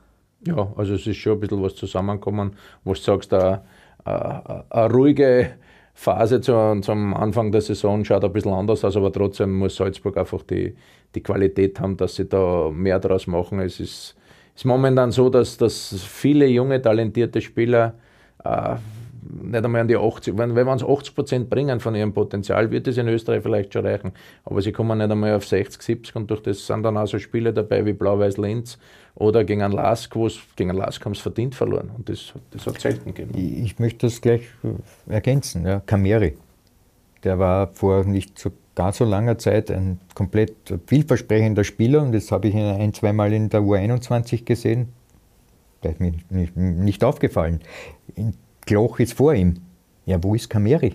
[0.46, 3.62] Ja, also es ist schon ein bisschen was zusammengekommen, wo du sagst, eine,
[4.04, 5.50] eine, ruhige
[5.94, 10.16] Phase zu, zum Anfang der Saison schaut ein bisschen anders aus, aber trotzdem muss Salzburg
[10.16, 10.74] einfach die,
[11.14, 13.60] die Qualität haben, dass sie da mehr draus machen.
[13.60, 14.16] Es ist,
[14.54, 17.94] ist momentan so, dass, dass viele junge, talentierte Spieler
[18.44, 18.76] äh,
[19.42, 22.70] nicht einmal an die 80, wenn, wenn wir uns 80 Prozent bringen von ihrem Potenzial,
[22.70, 24.12] wird es in Österreich vielleicht schon reichen.
[24.44, 27.18] Aber sie kommen nicht einmal auf 60, 70 und durch das sind dann auch so
[27.18, 28.78] Spiele dabei wie Blau-Weiß Linz
[29.14, 31.90] oder gegen einen Lask, wo es gegen einen Lask haben sie verdient verloren.
[31.96, 33.32] Und das, das hat selten gegeben.
[33.36, 35.66] Ich möchte das gleich äh, ergänzen.
[35.66, 35.80] Ja.
[35.80, 36.36] Kameri,
[37.24, 40.54] der war vor nicht so gar so langer Zeit ein komplett
[40.86, 44.88] vielversprechender Spieler und das habe ich ein, zweimal in der U21 gesehen.
[45.82, 47.60] Der ist mir nicht, nicht aufgefallen.
[48.14, 48.34] In
[48.66, 49.56] Kloch ist vor ihm.
[50.06, 50.94] Ja, wo ist Kameri?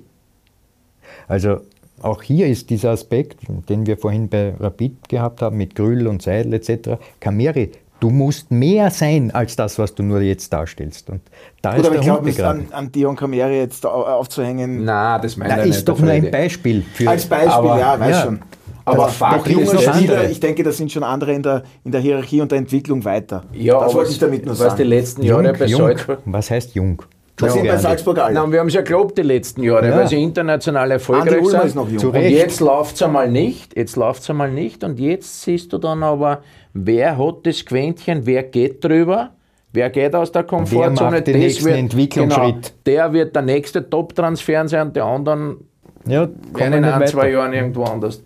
[1.28, 1.58] Also
[2.02, 3.40] auch hier ist dieser Aspekt,
[3.70, 6.98] den wir vorhin bei Rapid gehabt haben, mit Grüll und Seidel etc.
[7.20, 11.10] Kameri, du musst mehr sein als das, was du nur jetzt darstellst.
[11.10, 11.22] Und
[11.62, 14.84] da Gut, ist aber ich glaube, es an, an Dion Kameri jetzt au- aufzuhängen.
[14.84, 15.90] Nein, das meine Na, ich ist nicht.
[15.90, 16.32] doch der nur ein.
[16.32, 16.82] Beispiel.
[16.94, 18.24] Für, Als Beispiel, Aber- ja, weiß ja.
[18.24, 18.40] schon.
[18.88, 20.30] Aber Fakt ist junge noch Spieler, andere.
[20.30, 23.44] ich denke, das sind schon andere in der, in der Hierarchie und der Entwicklung weiter.
[23.52, 24.90] Ja, das aber wollte ich damit nur was die sagen.
[24.90, 25.82] letzten Jahre bei jung.
[25.82, 26.20] Salzburg.
[26.26, 27.02] Was heißt jung?
[27.38, 27.78] Das sind bei.
[27.78, 28.34] Salzburg alle.
[28.34, 29.98] Nein, wir haben es ja geglaubt die letzten Jahre, Ja.
[29.98, 31.78] weil sie international erfolgreich sind.
[31.78, 35.78] Und jetzt läuft es einmal nicht, jetzt läuft es einmal nicht und jetzt siehst du
[35.78, 36.42] dann aber,
[36.74, 39.32] wer hat das Quäntchen, wer geht drüber,
[39.74, 41.12] wer geht aus der Komfortzone.
[41.12, 42.54] macht den nächsten Entwicklungsschritt?
[42.54, 45.58] Genau, der wird der nächste Top-Transfer sein, die anderen
[46.08, 46.24] Ja,
[46.58, 47.32] in ein, zwei.
[47.32, 48.24] Jahren irgendwo anders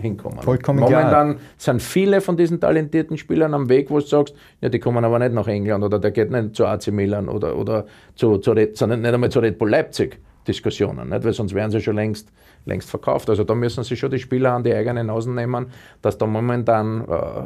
[0.00, 0.40] hinkommen.
[0.40, 4.78] Vollkommen Momentan sind viele von diesen talentierten Spielern am Weg, wo du sagst, ja, die
[4.78, 8.38] kommen aber nicht nach England oder der geht nicht zu AC Milan oder, oder zu,
[8.38, 10.18] zu Red, sondern nicht einmal zu Red Bull Leipzig.
[10.46, 11.24] Diskussionen, nicht?
[11.24, 12.32] weil sonst wären sie schon längst,
[12.64, 13.28] längst verkauft.
[13.28, 15.66] Also da müssen sich schon die Spieler an die eigenen Nasen nehmen,
[16.00, 17.42] dass da momentan, äh,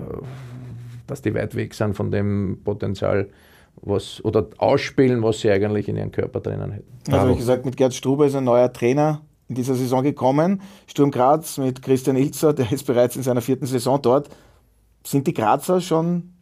[1.08, 3.28] dass die weit weg sind von dem Potenzial,
[3.80, 7.12] was, oder ausspielen, was sie eigentlich in ihren Körper drinnen hätten.
[7.12, 9.22] Also wie gesagt, mit Gerd Struber ist ein neuer Trainer
[9.52, 10.62] in dieser Saison gekommen.
[10.86, 14.30] Sturm Graz mit Christian Ilzer, der ist bereits in seiner vierten Saison dort.
[15.04, 16.32] Sind die Grazer schon,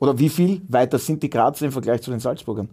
[0.00, 2.70] oder wie viel weiter sind die Grazer im Vergleich zu den Salzburgern?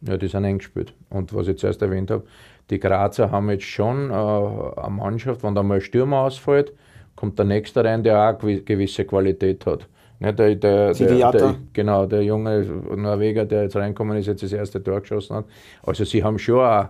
[0.00, 0.94] Ja, die sind eng gespielt.
[1.10, 2.24] Und was ich zuerst erwähnt habe,
[2.70, 6.72] die Grazer haben jetzt schon äh, eine Mannschaft, wenn da mal ein Stürmer ausfällt,
[7.16, 9.86] kommt der Nächste rein, der auch gewi- gewisse Qualität hat.
[10.20, 12.62] Ne, der, der, der, der, genau, der junge
[12.96, 15.44] Norweger, der jetzt reinkommen ist, jetzt das erste Tor geschossen hat.
[15.82, 16.88] Also sie haben schon auch,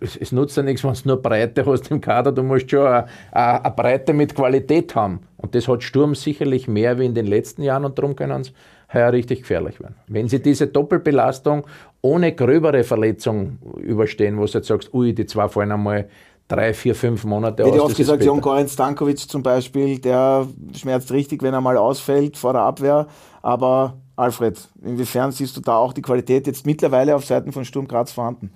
[0.00, 3.70] es- nutzt ja nichts, wenn du nur Breite hast im Kader, du musst schon eine,
[3.76, 5.20] Breite mit Qualität haben.
[5.36, 8.52] Und das hat Sturm sicherlich mehr wie in den letzten Jahren und darum können sie
[8.92, 9.96] heuer richtig gefährlich werden.
[10.08, 11.66] Wenn sie diese Doppelbelastung
[12.02, 16.08] ohne gröbere Verletzung überstehen, wo du jetzt sagst, ui, die zwei fallen einmal
[16.48, 17.80] drei, vier, fünf Monate ja aus.
[17.80, 18.30] oft gesagt, bitter.
[18.30, 20.46] Jon Goran Stankovic zum Beispiel, der
[20.76, 23.06] schmerzt richtig, wenn er mal ausfällt vor der Abwehr.
[23.40, 27.88] Aber Alfred, inwiefern siehst du da auch die Qualität jetzt mittlerweile auf Seiten von Sturm
[27.88, 28.52] Graz vorhanden?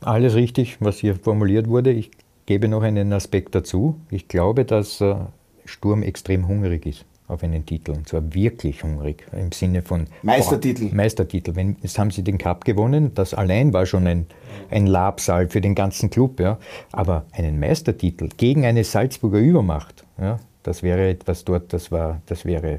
[0.00, 1.90] Alles richtig, was hier formuliert wurde.
[1.92, 2.10] Ich
[2.46, 4.00] gebe noch einen Aspekt dazu.
[4.10, 5.16] Ich glaube, dass äh,
[5.64, 7.04] Sturm extrem hungrig ist.
[7.28, 10.88] auf einen Titel und zwar wirklich hungrig im Sinne von Meistertitel.
[10.88, 11.54] Boah, Meistertitel.
[11.54, 14.26] Wenn, jetzt haben sie den Cup gewonnen, das allein war schon ein,
[14.70, 16.40] ein Labsal für den ganzen Club.
[16.40, 16.58] Ja.
[16.90, 22.44] Aber einen Meistertitel gegen eine Salzburger Übermacht, ja, das wäre etwas dort, das, war, das
[22.44, 22.78] wäre äh,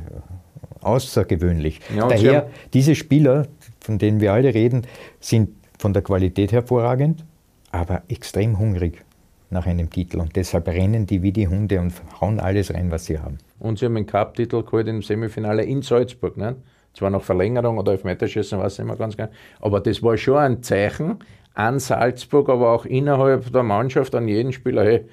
[0.82, 1.80] außergewöhnlich.
[1.96, 3.48] Ja, Daher, diese Spieler,
[3.80, 4.88] von denen wir alle reden,
[5.20, 5.50] sind
[5.80, 7.26] von der Qualität hervorragend,
[7.72, 9.04] aber extrem hungrig
[9.50, 10.20] nach einem Titel.
[10.20, 13.40] Und deshalb rennen die wie die Hunde und hauen alles rein, was sie haben.
[13.60, 16.38] Und sie haben den Cup-Titel geholt im Semifinale in Salzburg.
[16.38, 16.58] Ne?
[16.94, 19.30] Zwar noch Verlängerung oder Elfmeterschießen, weiß ich nicht mehr ganz genau.
[19.62, 21.18] Aber das war schon ein Zeichen
[21.54, 24.84] an Salzburg, aber auch innerhalb der Mannschaft, an jeden Spieler.
[24.84, 25.06] Hey,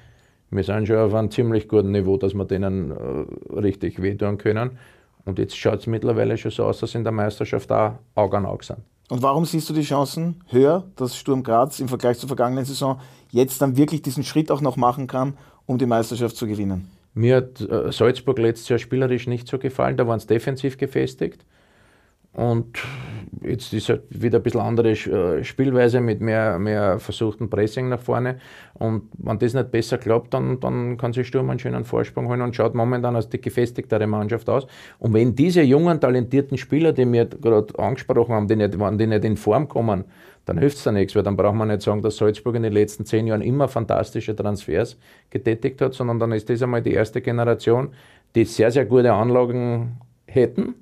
[0.51, 4.77] wir sind schon auf einem ziemlich guten Niveau, dass wir denen äh, richtig wehtun können.
[5.25, 8.45] Und jetzt schaut es mittlerweile schon so aus, dass in der Meisterschaft auch Auge an
[8.45, 8.79] Auge sind.
[9.09, 12.99] Und warum siehst du die Chancen höher, dass Sturm Graz im Vergleich zur vergangenen Saison
[13.31, 16.91] jetzt dann wirklich diesen Schritt auch noch machen kann, um die Meisterschaft zu gewinnen?
[17.13, 21.45] Mir hat äh, Salzburg letztes Jahr spielerisch nicht so gefallen, da waren es defensiv gefestigt.
[22.37, 22.77] Und
[23.41, 27.99] jetzt ist halt wieder ein bisschen andere äh, Spielweise mit mehr, mehr versuchten Pressing nach
[27.99, 28.37] vorne.
[28.75, 32.43] Und wenn das nicht besser klappt, dann, dann kann sich Sturm einen schönen Vorsprung holen
[32.43, 34.67] und schaut momentan als die gefestigtere Mannschaft aus.
[34.99, 39.07] Und wenn diese jungen, talentierten Spieler, die wir gerade angesprochen haben, die nicht, wenn die
[39.07, 40.03] nicht in Form kommen,
[40.45, 42.73] dann hilft es da nichts, weil dann braucht man nicht sagen, dass Salzburg in den
[42.73, 44.95] letzten zehn Jahren immer fantastische Transfers
[45.31, 47.89] getätigt hat, sondern dann ist das einmal die erste Generation,
[48.35, 50.75] die sehr, sehr gute Anlagen hätten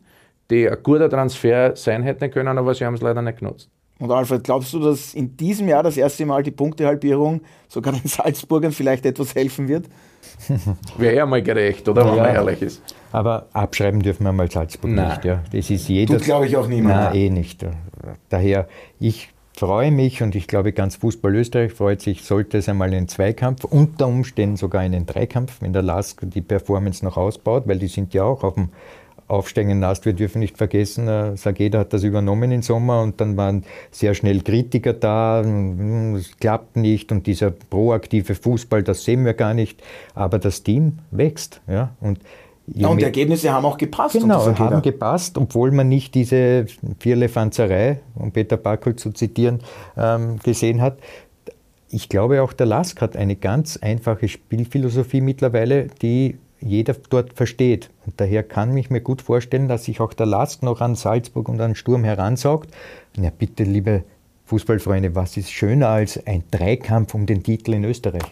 [0.49, 3.69] die ein guter Transfer sein hätten können, aber sie haben es leider nicht genutzt.
[3.97, 8.05] Und Alfred, glaubst du, dass in diesem Jahr das erste Mal die Punktehalbierung sogar den
[8.05, 9.85] Salzburgern vielleicht etwas helfen wird?
[10.97, 12.05] Wäre ja mal gerecht, oder?
[12.05, 12.95] Wenn ja, man ehrlich ist.
[13.13, 15.09] Aber abschreiben dürfen wir mal Salzburg Nein.
[15.09, 15.25] nicht.
[15.25, 15.41] Ja.
[15.49, 16.17] Das ist jeder.
[16.17, 16.95] Tut, glaube ich, auch niemand.
[16.95, 17.65] Nein, eh nicht.
[18.27, 18.67] Daher,
[18.99, 23.07] ich freue mich und ich glaube, ganz Fußball Österreich freut sich, sollte es einmal einen
[23.07, 27.87] Zweikampf, unter Umständen sogar einen Dreikampf, wenn der LASK die Performance noch ausbaut, weil die
[27.87, 28.69] sind ja auch auf dem
[29.27, 30.05] aufsteigenden Ast.
[30.05, 34.13] Wir dürfen nicht vergessen, äh, Sageda hat das übernommen im Sommer und dann waren sehr
[34.13, 39.53] schnell Kritiker da, hm, es klappt nicht und dieser proaktive Fußball, das sehen wir gar
[39.53, 39.81] nicht.
[40.13, 41.61] Aber das Team wächst.
[41.67, 41.95] Ja?
[41.99, 42.19] Und
[42.67, 44.19] ja, und die Ergebnisse haben auch gepasst.
[44.19, 46.65] Genau, haben gepasst, obwohl man nicht diese
[46.99, 49.59] Vierlefanzerei, um Peter Backel zu zitieren,
[49.95, 50.97] ähm, gesehen hat.
[51.89, 57.89] Ich glaube, auch der Lask hat eine ganz einfache Spielphilosophie mittlerweile, die jeder dort versteht.
[58.05, 61.47] Und daher kann ich mir gut vorstellen, dass sich auch der Lask noch an Salzburg
[61.47, 62.69] und an Sturm heransaugt.
[63.15, 64.03] Na bitte, liebe
[64.45, 68.23] Fußballfreunde, was ist schöner als ein Dreikampf um den Titel in Österreich?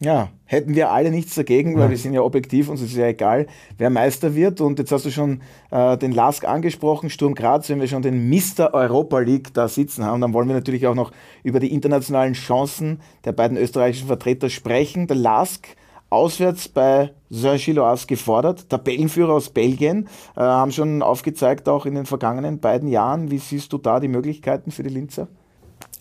[0.00, 1.90] Ja, hätten wir alle nichts dagegen, weil ja.
[1.90, 4.60] wir sind ja objektiv, uns ist ja egal, wer Meister wird.
[4.60, 5.40] Und jetzt hast du schon
[5.72, 8.72] äh, den Lask angesprochen, Sturm Graz, wenn wir schon den Mr.
[8.72, 11.10] Europa League da sitzen haben, dann wollen wir natürlich auch noch
[11.42, 15.08] über die internationalen Chancen der beiden österreichischen Vertreter sprechen.
[15.08, 15.66] Der Lask
[16.10, 18.68] auswärts bei Saint-Gilloise gefordert.
[18.68, 23.30] Tabellenführer aus Belgien äh, haben schon aufgezeigt, auch in den vergangenen beiden Jahren.
[23.30, 25.28] Wie siehst du da die Möglichkeiten für die Linzer?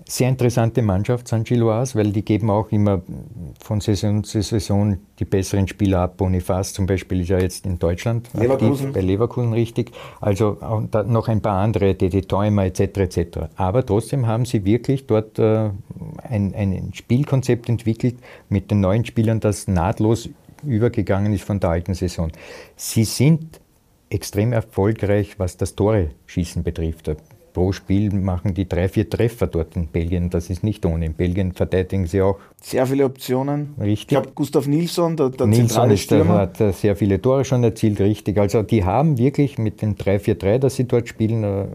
[0.06, 1.44] Sehr interessante Mannschaft, St.
[1.44, 3.02] Gilloise, weil die geben auch immer
[3.60, 6.18] von Saison zu Saison die besseren Spieler ab.
[6.18, 8.88] Bonifaz zum Beispiel ist ja jetzt in Deutschland Leverkusen.
[8.88, 9.92] Aktiv, bei Leverkusen richtig.
[10.22, 10.58] Also
[11.08, 12.80] noch ein paar andere, Dede Teumer etc.
[12.80, 13.20] etc.
[13.58, 15.72] Aber trotzdem haben sie wirklich dort äh,
[16.24, 18.16] ein, ein Spielkonzept entwickelt
[18.48, 20.30] mit den neuen Spielern, das nahtlos
[20.64, 22.32] übergegangen ist von der alten Saison.
[22.76, 23.60] Sie sind
[24.10, 27.10] extrem erfolgreich, was das Tore-Schießen betrifft
[27.58, 30.30] pro Spiel machen die drei, vier Treffer dort in Belgien.
[30.30, 31.08] Das ist nicht ohne.
[31.08, 32.38] In Belgien verteidigen sie auch.
[32.62, 33.74] Sehr viele Optionen.
[33.80, 34.02] Richtig.
[34.02, 36.34] Ich glaube, Gustav Nilsson, der, der Nilsson zentrale Stürmer.
[36.36, 38.38] hat äh, sehr viele Tore schon erzielt, richtig.
[38.38, 41.66] Also die haben wirklich mit den 3-4-3, dass sie dort spielen, äh,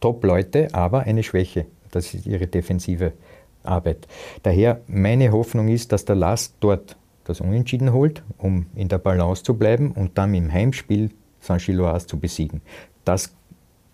[0.00, 1.66] Top-Leute, aber eine Schwäche.
[1.90, 3.12] Das ist ihre defensive
[3.62, 4.08] Arbeit.
[4.42, 9.42] Daher meine Hoffnung ist, dass der Last dort das Unentschieden holt, um in der Balance
[9.42, 11.10] zu bleiben und dann im Heimspiel
[11.40, 12.62] Saint-Gilloise zu besiegen.
[13.04, 13.34] Das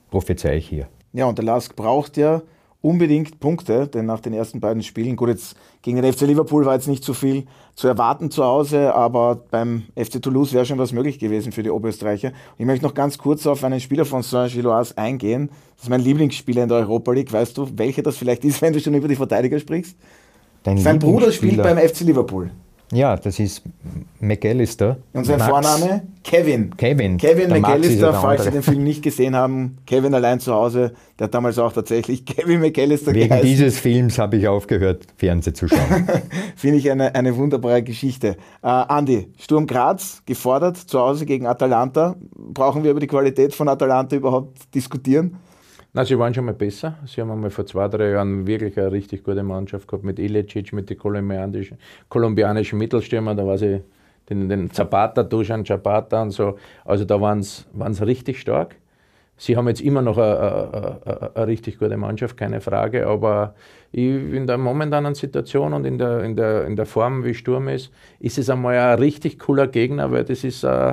[0.09, 0.87] prophezei ich hier.
[1.17, 2.43] Ja, und der Lask braucht ja
[2.83, 6.75] unbedingt Punkte, denn nach den ersten beiden Spielen, gut, jetzt gegen den FC Liverpool war
[6.75, 10.93] jetzt nicht so viel zu erwarten zu Hause, aber beim FC Toulouse wäre schon was
[10.93, 12.29] möglich gewesen für die Oberösterreicher.
[12.29, 15.49] Und ich möchte noch ganz kurz auf einen Spieler von Saint-Gilloise eingehen.
[15.77, 17.33] Das ist mein Lieblingsspieler in der Europa League.
[17.33, 19.97] Weißt du, welcher das vielleicht ist, wenn du schon über die Verteidiger sprichst?
[20.65, 22.51] Dein Sein Bruder spielt beim FC Liverpool.
[22.93, 23.63] Ja, das ist
[24.21, 24.99] McAllister.
[25.13, 25.51] Und sein Max.
[25.51, 26.03] Vorname?
[26.23, 26.77] Kevin.
[26.77, 27.19] Kevin.
[27.19, 29.79] Kevin McAllister, falls Sie den Film nicht gesehen haben.
[29.87, 33.47] Kevin allein zu Hause, der hat damals auch tatsächlich Kevin McAllister Wegen geheißen.
[33.47, 36.09] dieses Films habe ich aufgehört, Fernsehen zu schauen.
[36.57, 38.37] Finde ich eine, eine wunderbare Geschichte.
[38.63, 42.17] Äh, Andi, Sturm Graz gefordert zu Hause gegen Atalanta.
[42.37, 45.37] Brauchen wir über die Qualität von Atalanta überhaupt diskutieren?
[45.97, 46.99] Nein, sie waren schon mal besser.
[47.07, 50.75] Sie haben einmal vor zwei, drei Jahren wirklich eine richtig gute Mannschaft gehabt mit Ilicic,
[50.75, 51.79] mit den kolumbianischen,
[52.11, 53.35] kolumbianischen Mittelstürmern.
[53.35, 53.81] Da war sie
[54.29, 56.59] den, den Zapata, Dusan Zapata und so.
[56.85, 58.77] Also da waren sie richtig stark.
[59.39, 63.55] Sie haben jetzt immer noch eine, richtig gute Mannschaft, keine Frage, aber
[63.91, 67.91] in der momentanen Situation und in der, in, der, in der Form, wie Sturm ist,
[68.21, 70.93] ist es einmal ein richtig cooler Gegner, weil das ist, uh,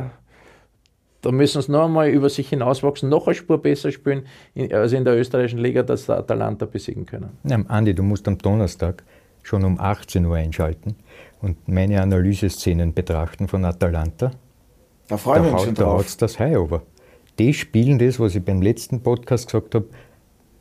[1.24, 4.28] da müssen sie noch einmal über sich hinauswachsen, noch eine Spur besser spielen
[4.72, 7.32] als in der österreichischen Liga, dass der Atalanta besiegen können.
[7.44, 9.04] Ja, Andi, du musst am Donnerstag
[9.42, 10.96] schon um 18 Uhr einschalten
[11.42, 14.32] und meine Analyseszenen betrachten von Atalanta.
[15.08, 16.06] Da freuen wir uns schon drauf.
[16.06, 16.84] Da das High over
[17.40, 19.88] die spielen das, was ich beim letzten Podcast gesagt habe,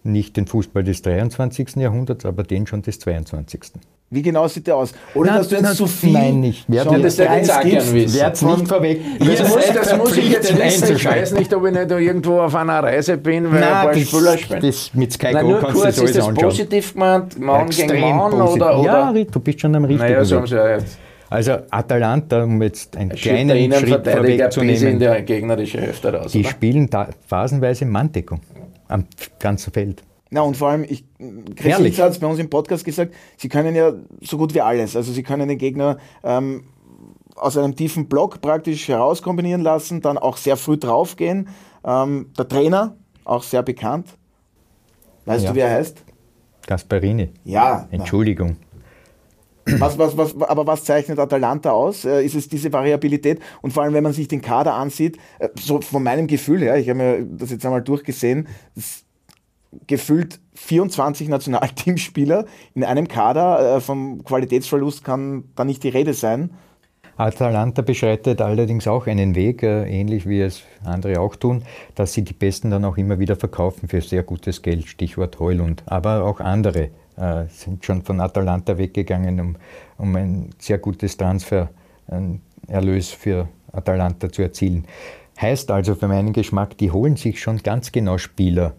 [0.05, 1.77] nicht den Fußball des 23.
[1.77, 3.73] Jahrhunderts, aber den schon des 22.
[4.13, 4.93] Wie genau sieht der aus?
[5.15, 6.67] Oder nein, dass du jetzt so viel Nein, nicht.
[6.69, 8.23] Wer ja, das jetzt gern wissen.
[8.23, 9.01] Nicht vorweg.
[9.19, 10.97] Das, muss, das muss ich jetzt wissen.
[10.97, 13.95] Ich weiß nicht, ob ich nicht irgendwo auf einer Reise bin, weil nein, ein paar
[13.95, 14.61] Spieler spielen.
[14.61, 16.45] Das mit Sky Go kannst kurz, du das ist das anschauen.
[16.45, 17.41] positiv gemeint?
[17.41, 18.33] Mann gegen Mann?
[18.35, 19.13] Oder, oder?
[19.15, 20.99] Ja, du bist schon am richtigen naja, so haben sie ja jetzt.
[21.31, 26.51] Also Atalanta, um jetzt einen kleinen Schritt vorwegzunehmen, in der gegnerische Hälfte raus, die oder?
[26.51, 28.43] spielen da phasenweise Manndeckung
[28.89, 29.07] am
[29.39, 30.03] ganzen Feld.
[30.35, 31.05] Na und vor allem, ich,
[31.57, 34.97] Chris hat es bei uns im Podcast gesagt, sie können ja so gut wie alles.
[34.97, 36.65] Also sie können den Gegner ähm,
[37.37, 41.49] aus einem tiefen Block praktisch herauskombinieren lassen, dann auch sehr früh draufgehen.
[41.85, 44.09] Ähm, der Trainer, auch sehr bekannt.
[45.27, 45.51] Weißt ja.
[45.51, 46.03] du, wie er heißt?
[46.67, 47.29] Gasparini.
[47.45, 47.87] Ja.
[47.91, 48.57] Entschuldigung.
[49.67, 52.07] Was, was, was, aber was zeichnet Atalanta aus?
[52.07, 53.39] Äh, ist es diese Variabilität?
[53.61, 56.79] Und vor allem, wenn man sich den Kader ansieht, äh, so von meinem Gefühl her,
[56.79, 58.49] ich habe mir das jetzt einmal durchgesehen,
[59.87, 63.77] gefühlt 24 Nationalteamspieler in einem Kader.
[63.77, 66.51] Äh, vom Qualitätsverlust kann da nicht die Rede sein.
[67.17, 71.63] Atalanta beschreitet allerdings auch einen Weg, ähnlich wie es andere auch tun,
[71.95, 75.83] dass sie die Besten dann auch immer wieder verkaufen für sehr gutes Geld, Stichwort Heulund,
[75.87, 79.57] aber auch andere äh, sind schon von Atalanta weggegangen, um,
[79.99, 84.87] um ein sehr gutes Transfererlös für Atalanta zu erzielen.
[85.41, 88.75] Heißt also für meinen Geschmack, die holen sich schon ganz genau Spieler,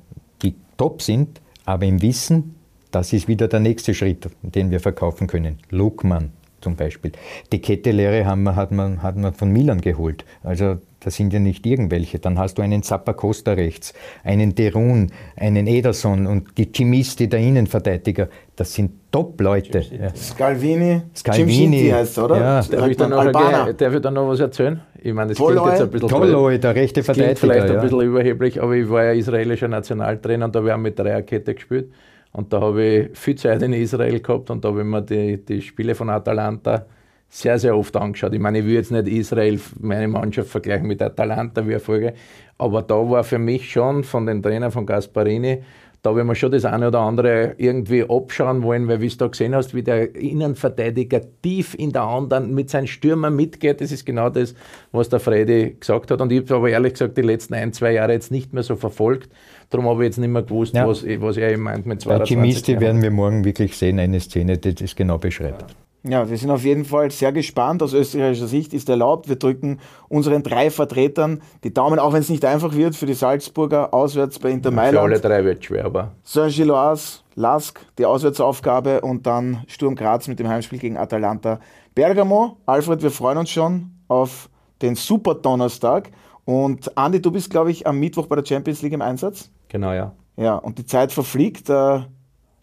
[0.78, 2.56] top sind, aber im Wissen,
[2.92, 5.60] das ist wieder der nächste Schritt, den wir verkaufen können.
[5.70, 6.32] Lukman
[6.64, 7.12] zum Beispiel.
[7.52, 10.26] Die Kettelehre haben wir, hat, man, hat man von Milan geholt.
[10.44, 12.20] Also das sind ja nicht irgendwelche.
[12.20, 13.94] Dann hast du einen Zappacosta rechts,
[14.24, 18.30] einen Derun, einen Ederson und die Chimisti, der Innenverteidiger.
[18.56, 19.80] Das sind Top-Leute.
[19.80, 20.16] Ja.
[20.16, 22.38] Scalvini, Scalvini heißt oder?
[22.38, 22.62] Ja.
[22.62, 24.82] Darf, ich dann noch darf ich da noch was erzählen?
[25.02, 25.54] Ich meine, das Toloi.
[25.54, 27.36] klingt jetzt ein bisschen Toloi, der rechte Verteidiger.
[27.36, 27.76] vielleicht ja.
[27.76, 31.54] ein bisschen überheblich, aber ich war ja israelischer Nationaltrainer und da haben wir mit Dreierkette
[31.54, 31.92] gespielt.
[32.34, 35.44] Und da habe ich viel Zeit in Israel gehabt und da habe ich mir die,
[35.46, 36.86] die Spiele von Atalanta
[37.30, 38.34] sehr, sehr oft angeschaut.
[38.34, 42.14] Ich meine, ich will jetzt nicht Israel, meine Mannschaft vergleichen mit Atalanta wie Erfolge,
[42.58, 45.64] aber da war für mich schon von den Trainern von Gasparini,
[46.04, 49.28] da ich mir schon das eine oder andere irgendwie abschauen wollen, weil wie du da
[49.28, 54.06] gesehen hast, wie der Innenverteidiger tief in der anderen mit seinen Stürmern mitgeht, das ist
[54.06, 54.54] genau das,
[54.92, 56.20] was der Freddy gesagt hat.
[56.20, 58.76] Und ich habe aber ehrlich gesagt die letzten ein, zwei Jahre jetzt nicht mehr so
[58.76, 59.30] verfolgt.
[59.70, 60.86] Darum habe ich jetzt nicht mehr gewusst, ja.
[60.86, 64.76] was, was er meint mit 22 Chemisti werden wir morgen wirklich sehen, eine Szene, die
[64.76, 65.62] das genau beschreibt.
[65.62, 65.68] Ja,
[66.04, 67.82] wir sind auf jeden Fall sehr gespannt.
[67.82, 69.30] Aus österreichischer Sicht ist erlaubt.
[69.30, 69.80] Wir drücken
[70.10, 74.38] unseren drei Vertretern die Daumen, auch wenn es nicht einfach wird, für die Salzburger auswärts
[74.38, 74.96] bei Inter Mailand.
[74.96, 76.12] Für alle drei wird schwer, aber.
[76.24, 81.60] Saint-Gilloise, Lask, die Auswärtsaufgabe und dann Sturm Graz mit dem Heimspiel gegen Atalanta.
[81.96, 84.50] Bergamo, Alfred, wir freuen uns schon auf
[84.82, 86.10] den Super Donnerstag.
[86.46, 89.50] Und Andi, du bist, glaube ich, am Mittwoch bei der Champions League im Einsatz.
[89.70, 90.12] Genau, ja.
[90.36, 91.70] Ja, und die Zeit verfliegt.
[91.70, 92.02] Äh,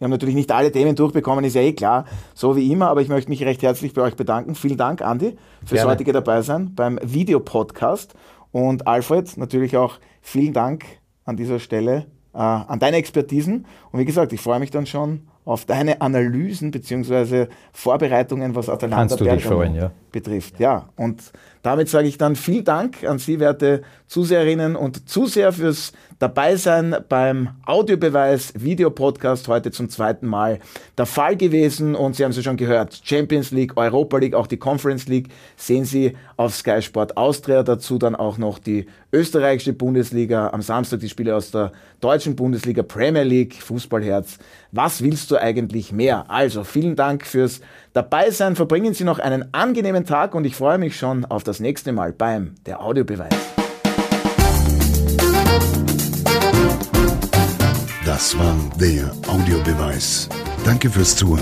[0.01, 3.03] wir haben natürlich nicht alle Themen durchbekommen, ist ja eh klar, so wie immer, aber
[3.03, 4.55] ich möchte mich recht herzlich bei euch bedanken.
[4.55, 5.91] Vielen Dank, Andi, fürs Gerne.
[5.91, 8.15] heutige Dabeisein beim Videopodcast.
[8.51, 10.85] Und Alfred, natürlich auch vielen Dank
[11.23, 13.67] an dieser Stelle äh, an deine Expertisen.
[13.91, 17.47] Und wie gesagt, ich freue mich dann schon auf deine Analysen bzw.
[17.73, 19.91] Vorbereitungen, was Atalanta freuen, ja.
[20.11, 20.59] betrifft.
[20.59, 21.31] Ja, und
[21.63, 27.49] damit sage ich dann vielen Dank an Sie, werte Zuseherinnen und Zuseher, fürs Dabeisein beim
[27.65, 30.59] Audiobeweis Videopodcast heute zum zweiten Mal
[30.97, 31.95] der Fall gewesen.
[31.95, 35.29] Und Sie haben es ja schon gehört, Champions League, Europa League, auch die Conference League
[35.55, 37.63] sehen Sie auf Sky Sport Austria.
[37.63, 42.83] Dazu dann auch noch die österreichische Bundesliga, am Samstag die Spiele aus der deutschen Bundesliga,
[42.83, 44.37] Premier League, Fußballherz.
[44.71, 46.29] Was willst du eigentlich mehr?
[46.29, 47.61] Also vielen Dank fürs
[47.93, 48.55] Dabeisein.
[48.55, 52.13] Verbringen Sie noch einen angenehmen Tag und ich freue mich schon auf das nächste Mal
[52.13, 53.33] beim Der Audiobeweis.
[58.05, 60.29] Das war der Audiobeweis.
[60.65, 61.41] Danke fürs Zuhören.